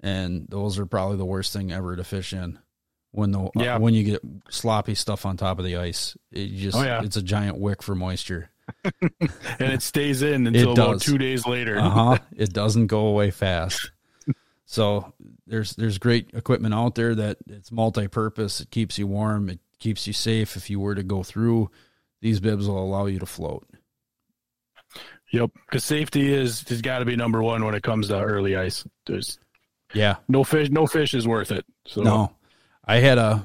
and 0.01 0.47
those 0.49 0.79
are 0.79 0.87
probably 0.87 1.17
the 1.19 1.25
worst 1.27 1.53
thing 1.53 1.73
ever 1.73 1.97
to 1.97 2.05
fish 2.05 2.33
in. 2.33 2.59
When 3.11 3.33
the 3.33 3.51
Yeah. 3.57 3.77
when 3.77 3.93
you 3.93 4.05
get 4.05 4.23
sloppy 4.49 4.95
stuff 4.95 5.27
on 5.27 5.37
top 5.37 5.59
of 5.59 5.67
the 5.67 5.77
ice, 5.77 6.17
it 6.31 6.55
just 6.55 6.79
Oh, 6.79 6.83
yeah. 6.83 7.03
it's 7.03 7.17
a 7.19 7.23
giant 7.23 7.59
wick 7.59 7.83
for 7.83 7.95
moisture. 7.95 8.49
And 8.85 9.73
it 9.73 9.83
stays 9.83 10.23
in 10.23 10.47
until 10.47 10.73
about 10.73 11.01
two 11.01 11.19
days 11.19 11.47
later. 11.47 11.79
Uh 11.79 11.91
huh. 11.91 12.19
it 12.37 12.53
doesn't 12.53 12.87
go 12.89 13.07
away 13.07 13.31
fast. 13.31 13.91
So 14.65 15.13
there's 15.47 15.75
there's 15.77 15.99
great 15.99 16.31
equipment 16.33 16.73
out 16.75 16.95
there 16.95 17.15
that 17.15 17.39
it's 17.49 17.71
multi-purpose. 17.71 18.61
It 18.61 18.71
keeps 18.71 18.99
you 18.99 19.07
warm. 19.07 19.49
It 19.51 19.61
keeps 19.79 20.07
you 20.07 20.13
safe. 20.13 20.57
If 20.57 20.71
you 20.71 20.81
were 20.81 20.95
to 20.95 21.03
go 21.03 21.23
through, 21.23 21.71
these 22.21 22.41
bibs 22.41 22.67
will 22.67 22.83
allow 22.83 23.07
you 23.07 23.19
to 23.19 23.27
float. 23.27 23.67
Yep, 25.33 25.51
because 25.67 25.85
safety 25.85 26.33
is 26.33 26.67
has 26.69 26.83
got 26.83 26.99
to 27.01 27.05
be 27.05 27.17
number 27.17 27.43
one 27.43 27.65
when 27.65 27.75
it 27.75 27.83
comes 27.83 28.09
to 28.09 28.21
early 28.21 28.57
ice. 28.57 28.87
There's 29.07 29.39
Yeah. 29.95 30.17
no 30.29 30.45
fish. 30.45 30.71
No 30.71 30.87
fish 30.87 31.15
is 31.15 31.27
worth 31.27 31.51
it. 31.53 31.65
So 31.87 32.03
No, 32.03 32.33
I 32.85 32.97
had 32.97 33.19
a 33.19 33.45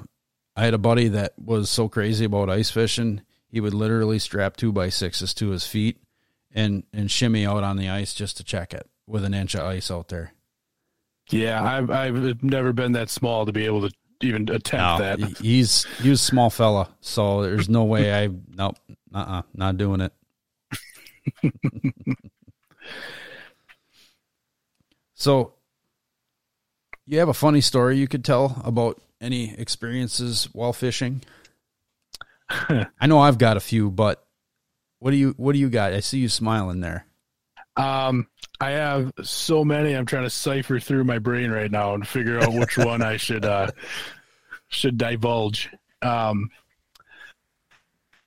I 0.56 0.66
had 0.66 0.74
a 0.74 0.78
buddy 0.80 1.10
that 1.10 1.34
was 1.38 1.70
so 1.70 1.88
crazy 1.88 2.26
about 2.26 2.50
ice 2.50 2.70
fishing. 2.72 3.22
He 3.58 3.62
would 3.62 3.74
literally 3.74 4.20
strap 4.20 4.56
two 4.56 4.72
by 4.72 4.90
sixes 4.90 5.34
to 5.34 5.50
his 5.50 5.66
feet 5.66 5.98
and 6.54 6.84
and 6.94 7.10
shimmy 7.10 7.44
out 7.44 7.64
on 7.64 7.78
the 7.78 7.90
ice 7.90 8.14
just 8.14 8.38
to 8.38 8.44
check 8.44 8.72
it 8.72 8.88
with 9.08 9.24
an 9.24 9.34
inch 9.34 9.56
of 9.56 9.62
ice 9.62 9.90
out 9.90 10.10
there. 10.10 10.34
Yeah, 11.32 11.64
I've 11.64 11.90
I've 11.90 12.44
never 12.44 12.72
been 12.72 12.92
that 12.92 13.10
small 13.10 13.48
to 13.48 13.52
be 13.52 13.66
able 13.66 13.90
to 13.90 13.96
even 14.22 14.48
attempt 14.50 15.00
No, 15.00 15.00
that. 15.00 15.18
he- 15.18 15.56
he's 15.56 15.86
he 16.00 16.12
was 16.12 16.22
a 16.22 16.24
small 16.24 16.52
fella, 16.52 16.90
so 17.02 17.42
there's 17.42 17.68
no 17.68 17.84
way 17.84 18.14
I 18.14 18.28
nope, 18.28 18.76
uh, 19.12 19.18
uh 19.18 19.42
not 19.56 19.78
doing 19.78 20.02
it. 20.02 20.14
so, 25.16 25.54
you 27.08 27.18
have 27.18 27.30
a 27.30 27.34
funny 27.34 27.62
story 27.62 27.98
you 27.98 28.08
could 28.08 28.24
tell 28.24 28.62
about 28.64 29.02
any 29.20 29.56
experiences 29.56 30.48
while 30.54 30.74
fishing? 30.74 31.24
I 32.50 33.08
know 33.08 33.20
I've 33.20 33.38
got 33.38 33.58
a 33.58 33.62
few, 33.62 33.92
but 33.92 34.26
what 35.00 35.12
do 35.12 35.18
you 35.18 35.34
what 35.38 35.54
do 35.54 35.60
you 35.60 35.70
got? 35.70 35.94
I 35.94 36.00
see 36.00 36.20
you 36.20 36.30
smiling 36.30 36.80
there. 36.82 37.06
Um, 37.76 38.28
I 38.60 38.72
have 38.72 39.12
so 39.22 39.64
many. 39.64 39.94
I'm 39.94 40.06
trying 40.06 40.24
to 40.24 40.30
cipher 40.30 40.80
through 40.80 41.04
my 41.04 41.20
brain 41.20 41.52
right 41.52 41.70
now 41.70 41.94
and 41.94 42.08
figure 42.08 42.40
out 42.40 42.54
which 42.54 42.78
one 42.78 43.04
I 43.04 43.18
should 43.18 43.46
uh, 43.46 43.68
should 44.70 44.98
divulge. 44.98 45.70
Um, 46.02 46.50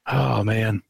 oh 0.06 0.44
man, 0.44 0.82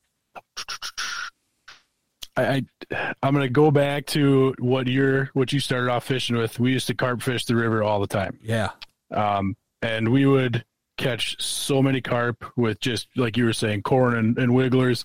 I, 2.37 2.64
I 2.90 3.14
I'm 3.23 3.33
gonna 3.33 3.49
go 3.49 3.71
back 3.71 4.07
to 4.07 4.55
what 4.59 4.87
you're 4.88 5.31
what 5.33 5.53
you 5.53 5.61
started 5.61 5.90
off 5.90 6.05
fishing 6.05 6.37
with. 6.37 6.59
We 6.59 6.73
used 6.73 6.88
to 6.88 6.95
carp 6.95 7.23
fish 7.23 7.47
the 7.47 7.57
river 7.57 7.83
all 7.83 8.01
the 8.01 8.07
time. 8.07 8.38
Yeah. 8.43 8.71
um, 9.11 9.57
and 9.83 10.11
we 10.11 10.27
would 10.27 10.64
catch 11.00 11.40
so 11.42 11.82
many 11.82 12.00
carp 12.00 12.44
with 12.56 12.78
just 12.80 13.08
like 13.16 13.36
you 13.36 13.44
were 13.44 13.52
saying, 13.52 13.82
corn 13.82 14.16
and, 14.16 14.38
and 14.38 14.54
wigglers, 14.54 15.04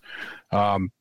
um, 0.52 0.92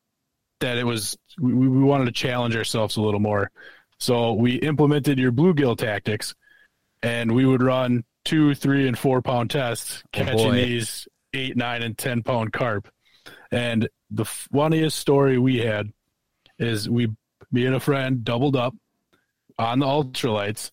that 0.61 0.79
it 0.79 0.85
was 0.87 1.19
we, 1.39 1.53
we 1.53 1.83
wanted 1.83 2.07
to 2.07 2.13
challenge 2.13 2.57
ourselves 2.57 2.97
a 2.97 3.03
little 3.03 3.21
more. 3.21 3.51
So 3.99 4.33
we 4.33 4.55
implemented 4.55 5.19
your 5.19 5.33
bluegill 5.33 5.77
tactics, 5.77 6.35
and 7.03 7.33
we 7.33 7.45
would 7.45 7.63
run 7.63 8.05
two, 8.25 8.55
three, 8.55 8.89
and 8.89 8.99
four 8.99 9.21
pound 9.21 9.51
tests 9.51 10.03
Oh, 10.05 10.09
catching 10.13 10.37
boy. 10.37 10.53
these 10.53 11.07
eight, 11.35 11.57
nine, 11.57 11.83
and 11.83 11.99
ten 11.99 12.23
pound 12.23 12.53
carp. 12.53 12.89
And 13.51 13.89
the 14.11 14.25
funniest 14.25 14.99
story 14.99 15.39
we 15.39 15.59
had 15.59 15.93
is 16.59 16.89
we, 16.89 17.09
me 17.51 17.67
and 17.67 17.75
a 17.75 17.81
friend, 17.81 18.25
doubled 18.25 18.57
up 18.57 18.75
on 19.59 19.81
the 19.81 19.87
ultralights. 19.87 20.71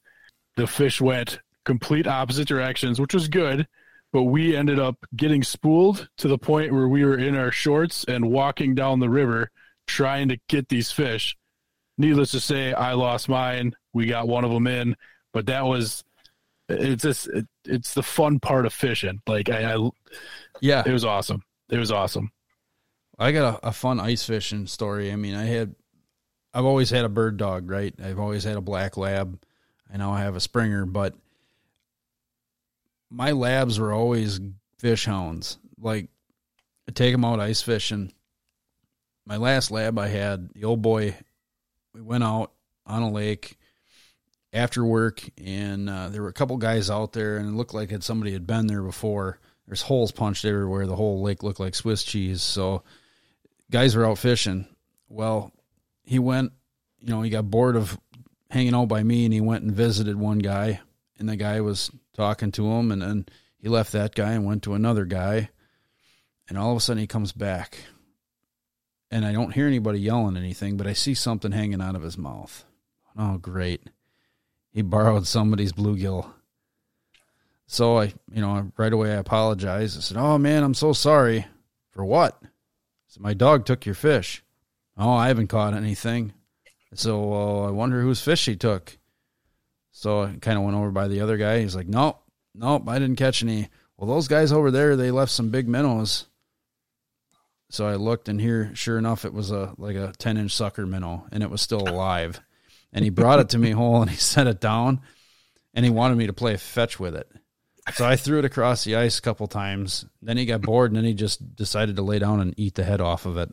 The 0.58 0.68
fish 0.68 1.02
went 1.02 1.40
complete 1.66 2.08
opposite 2.08 2.48
directions, 2.48 3.00
which 3.00 3.14
was 3.14 3.28
good, 3.28 3.68
but 4.12 4.24
we 4.24 4.56
ended 4.56 4.80
up 4.80 4.98
getting 5.16 5.44
spooled 5.44 6.10
to 6.18 6.28
the 6.28 6.38
point 6.38 6.72
where 6.74 6.88
we 6.88 7.06
were 7.06 7.18
in 7.18 7.36
our 7.36 7.52
shorts 7.52 8.04
and 8.08 8.30
walking 8.30 8.76
down 8.76 9.00
the 9.00 9.10
river 9.10 9.50
trying 9.88 10.30
to 10.30 10.38
get 10.48 10.70
these 10.70 10.92
fish. 10.92 11.38
Needless 11.98 12.32
to 12.32 12.40
say, 12.40 12.74
I 12.74 12.94
lost 12.94 13.30
mine. 13.30 13.74
We 13.94 14.06
got 14.08 14.28
one 14.28 14.44
of 14.44 14.52
them 14.52 14.68
in, 14.68 14.96
but 15.34 15.46
that 15.48 15.66
was 15.66 16.04
it's 16.70 17.04
just 17.04 17.28
it, 17.28 17.48
it's 17.66 17.94
the 17.94 18.04
fun 18.04 18.40
part 18.40 18.66
of 18.66 18.74
fishing. 18.74 19.22
Like 19.28 19.50
I, 19.50 19.74
I 19.74 19.90
Yeah. 20.62 20.84
it 20.86 20.92
was 20.92 21.06
awesome. 21.06 21.44
It 21.70 21.78
was 21.78 21.92
awesome. 21.92 22.32
I 23.20 23.32
got 23.32 23.62
a, 23.64 23.68
a 23.68 23.72
fun 23.72 24.00
ice 24.00 24.24
fishing 24.24 24.68
story. 24.68 25.12
I 25.12 25.16
mean, 25.16 25.36
I 25.36 25.46
had, 25.46 25.76
I've 26.54 26.66
always 26.66 26.90
had 26.90 27.06
a 27.06 27.10
bird 27.10 27.38
dog, 27.38 27.70
right? 27.70 27.94
I've 28.04 28.20
always 28.20 28.44
had 28.44 28.58
a 28.58 28.62
black 28.62 28.98
lab. 28.98 29.40
I 29.94 29.98
know 29.98 30.12
i 30.12 30.22
have 30.22 30.36
a 30.36 30.40
Springer, 30.40 30.86
but 30.86 31.16
my 33.12 33.32
labs 33.32 33.80
were 33.80 33.92
always 33.92 34.40
fish 34.78 35.06
hounds. 35.06 35.60
Like, 35.78 36.10
I 36.88 36.92
take 36.92 37.14
them 37.14 37.26
out 37.26 37.40
ice 37.40 37.62
fishing. 37.62 38.14
My 39.26 39.38
last 39.38 39.70
lab 39.70 40.00
I 40.00 40.08
had, 40.08 40.50
the 40.54 40.64
old 40.64 40.82
boy, 40.82 41.16
we 41.94 42.02
went 42.02 42.24
out 42.24 42.52
on 42.88 43.04
a 43.04 43.12
lake 43.12 43.58
after 44.54 44.84
work, 44.84 45.22
and 45.38 45.90
uh, 45.90 46.10
there 46.10 46.22
were 46.22 46.30
a 46.30 46.34
couple 46.34 46.58
guys 46.58 46.90
out 46.90 47.14
there, 47.14 47.38
and 47.38 47.50
it 47.50 47.56
looked 47.56 47.74
like 47.74 47.92
had 47.92 48.04
somebody 48.04 48.32
had 48.32 48.48
been 48.48 48.68
there 48.68 48.82
before. 48.82 49.40
There's 49.68 49.82
holes 49.82 50.12
punched 50.12 50.46
everywhere. 50.46 50.88
The 50.88 50.96
whole 50.96 51.22
lake 51.22 51.44
looked 51.44 51.60
like 51.60 51.76
Swiss 51.76 52.04
cheese. 52.04 52.42
So, 52.42 52.84
guys 53.70 53.96
were 53.96 54.06
out 54.06 54.18
fishing. 54.18 54.68
Well, 55.08 55.52
he 56.04 56.20
went, 56.20 56.54
you 57.00 57.10
know, 57.10 57.22
he 57.22 57.30
got 57.30 57.50
bored 57.50 57.76
of 57.76 58.00
hanging 58.50 58.74
out 58.74 58.88
by 58.88 59.04
me 59.04 59.24
and 59.24 59.34
he 59.34 59.40
went 59.40 59.64
and 59.64 59.74
visited 59.74 60.18
one 60.18 60.40
guy 60.40 60.82
and 61.22 61.30
the 61.30 61.36
guy 61.36 61.62
was 61.62 61.92
talking 62.14 62.52
to 62.52 62.72
him 62.72 62.92
and 62.92 63.02
then 63.02 63.26
he 63.60 63.70
left 63.70 63.92
that 63.92 64.16
guy 64.16 64.34
and 64.34 64.46
went 64.46 64.64
to 64.64 64.74
another 64.74 65.06
guy 65.06 65.50
and 66.48 66.58
all 66.58 66.72
of 66.72 66.78
a 66.78 66.80
sudden 66.80 67.02
he 67.02 67.08
comes 67.08 67.32
back 67.32 67.78
and 69.12 69.26
I 69.26 69.34
don't 69.34 69.54
hear 69.54 69.68
anybody 69.68 70.00
yelling 70.00 70.38
anything, 70.38 70.78
but 70.78 70.88
I 70.88 70.94
see 70.94 71.14
something 71.14 71.52
hanging 71.52 71.82
out 71.82 71.96
of 71.96 72.02
his 72.02 72.18
mouth. 72.18 72.64
Oh, 73.18 73.38
great. 73.38 73.90
He 74.72 74.82
borrowed 74.82 75.28
somebody's 75.28 75.74
bluegill. 75.74 76.32
So 77.68 78.00
I, 78.00 78.14
you 78.34 78.42
know, 78.42 78.72
right 78.78 78.92
away 78.92 79.12
I 79.12 79.16
apologized. 79.16 79.98
I 79.98 80.02
said, 80.02 80.18
"Oh 80.18 80.38
man, 80.38 80.64
I'm 80.64 80.74
so 80.74 80.94
sorry." 80.94 81.46
For 81.92 82.04
what? 82.06 82.42
Said, 83.08 83.22
"My 83.22 83.34
dog 83.34 83.66
took 83.66 83.86
your 83.86 83.96
fish." 83.96 84.44
Oh, 84.98 85.14
I 85.14 85.28
haven't 85.28 85.48
caught 85.48 85.74
anything. 85.74 86.34
So 86.94 87.34
uh, 87.34 87.68
I 87.68 87.72
wonder 87.72 88.02
whose 88.02 88.22
fish 88.22 88.46
he 88.46 88.56
took. 88.56 88.98
So 89.92 90.24
I 90.24 90.36
kind 90.42 90.58
of 90.58 90.64
went 90.64 90.78
over 90.78 90.92
by 90.92 91.08
the 91.08 91.22
other 91.22 91.38
guy. 91.38 91.60
He's 91.60 91.76
like, 91.76 91.88
"Nope, 91.88 92.22
nope, 92.56 92.88
I 92.88 93.00
didn't 93.00 93.18
catch 93.18 93.44
any." 93.44 93.70
Well, 93.98 94.10
those 94.10 94.28
guys 94.28 94.52
over 94.52 94.72
there, 94.72 94.96
they 94.96 95.12
left 95.12 95.32
some 95.32 95.50
big 95.50 95.68
minnows. 95.68 96.28
So 97.70 97.88
I 97.88 97.96
looked, 97.96 98.28
and 98.28 98.42
here, 98.42 98.72
sure 98.74 98.98
enough, 98.98 99.24
it 99.26 99.34
was 99.34 99.52
a 99.52 99.74
like 99.78 99.96
a 99.96 100.14
ten 100.18 100.38
inch 100.38 100.52
sucker 100.52 100.86
minnow, 100.86 101.28
and 101.32 101.44
it 101.44 101.50
was 101.50 101.62
still 101.62 101.88
alive. 101.88 102.42
And 102.94 103.04
he 103.04 103.10
brought 103.10 103.40
it 103.40 103.50
to 103.50 103.58
me 103.58 103.72
whole, 103.72 104.02
and 104.02 104.10
he 104.12 104.18
set 104.18 104.48
it 104.48 104.60
down, 104.60 105.02
and 105.74 105.86
he 105.86 105.92
wanted 105.92 106.18
me 106.18 106.28
to 106.28 106.34
play 106.34 106.58
fetch 106.58 107.00
with 107.00 107.16
it. 107.16 107.30
So 107.94 108.06
I 108.06 108.16
threw 108.16 108.40
it 108.40 108.46
across 108.46 108.84
the 108.84 108.96
ice 108.96 109.18
a 109.18 109.22
couple 109.22 109.48
times. 109.48 110.06
Then 110.22 110.38
he 110.38 110.46
got 110.46 110.62
bored, 110.62 110.92
and 110.92 110.98
then 110.98 111.06
he 111.06 111.14
just 111.14 111.56
decided 111.56 111.96
to 111.96 112.02
lay 112.04 112.20
down 112.20 112.40
and 112.40 112.54
eat 112.58 112.76
the 112.76 112.84
head 112.84 113.02
off 113.02 113.26
of 113.26 113.38
it. 113.38 113.50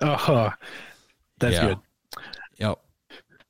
Oh, 0.00 0.52
that's 1.38 1.54
Yeah. 1.56 1.66
good. 1.66 1.78
Yep. 2.58 2.80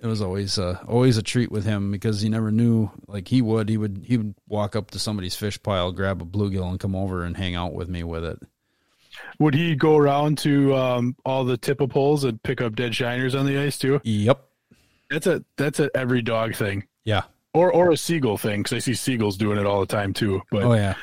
It 0.00 0.06
was 0.06 0.20
always 0.20 0.58
uh, 0.58 0.78
always 0.86 1.16
a 1.16 1.22
treat 1.22 1.50
with 1.50 1.64
him 1.64 1.90
because 1.90 2.22
you 2.22 2.28
never 2.28 2.50
knew 2.50 2.90
like 3.06 3.26
he 3.28 3.40
would 3.40 3.68
he 3.70 3.76
would 3.78 4.04
he 4.06 4.16
would 4.18 4.34
walk 4.48 4.76
up 4.76 4.90
to 4.90 4.98
somebody's 4.98 5.34
fish 5.34 5.62
pile, 5.62 5.92
grab 5.92 6.20
a 6.20 6.24
bluegill, 6.26 6.68
and 6.68 6.78
come 6.78 6.94
over 6.94 7.24
and 7.24 7.36
hang 7.36 7.54
out 7.54 7.72
with 7.72 7.88
me 7.88 8.02
with 8.02 8.24
it. 8.24 8.38
Would 9.38 9.54
he 9.54 9.74
go 9.76 9.96
around 9.96 10.36
to 10.38 10.74
um, 10.74 11.16
all 11.24 11.44
the 11.44 11.56
tip 11.56 11.80
of 11.80 11.88
poles 11.90 12.24
and 12.24 12.42
pick 12.42 12.60
up 12.60 12.74
dead 12.76 12.92
shiners 12.94 13.34
on 13.34 13.46
the 13.46 13.58
ice 13.58 13.78
too? 13.78 14.00
Yep. 14.04 14.44
That's 15.10 15.26
a 15.26 15.42
that's 15.56 15.80
a 15.80 15.88
every 15.96 16.20
dog 16.20 16.54
thing, 16.54 16.84
Yeah. 17.04 17.22
or 17.54 17.72
or 17.72 17.90
a 17.90 17.96
seagull 17.96 18.36
thing 18.36 18.60
because 18.62 18.74
I 18.76 18.78
see 18.80 18.94
seagulls 18.94 19.36
doing 19.38 19.58
it 19.58 19.64
all 19.66 19.80
the 19.80 19.86
time 19.86 20.12
too. 20.12 20.42
But 20.50 20.64
Oh 20.64 20.74
yeah. 20.74 20.94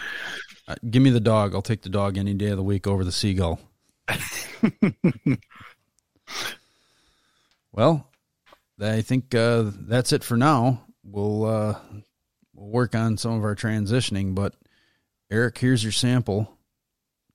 Uh, 0.67 0.75
give 0.89 1.01
me 1.01 1.09
the 1.09 1.19
dog. 1.19 1.55
I'll 1.55 1.61
take 1.63 1.81
the 1.81 1.89
dog 1.89 2.17
any 2.19 2.33
day 2.35 2.47
of 2.49 2.57
the 2.57 2.63
week 2.63 2.85
over 2.85 3.03
the 3.03 3.11
seagull. 3.11 3.59
well, 7.71 8.09
I 8.81 9.01
think 9.01 9.33
uh, 9.35 9.65
that's 9.87 10.11
it 10.11 10.23
for 10.23 10.37
now. 10.37 10.85
We'll 11.03 11.45
uh, 11.45 11.75
we'll 12.53 12.69
work 12.69 12.95
on 12.95 13.17
some 13.17 13.33
of 13.33 13.43
our 13.43 13.55
transitioning, 13.55 14.35
but 14.35 14.55
Eric, 15.29 15.57
here's 15.57 15.83
your 15.83 15.91
sample. 15.91 16.57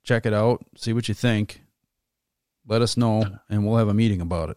Check 0.03 0.27
it 0.27 0.35
out. 0.35 0.65
See 0.77 0.93
what 0.93 1.09
you 1.09 1.15
think. 1.15 1.63
Let 2.67 2.83
us 2.83 2.97
know, 2.97 3.25
and 3.49 3.67
we'll 3.67 3.79
have 3.79 3.89
a 3.89 3.95
meeting 3.95 4.21
about 4.21 4.51
it. 4.51 4.57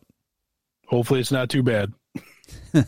hopefully 0.88 1.20
it's 1.20 1.32
not 1.32 1.50
too 1.50 1.64
bad. 1.64 1.94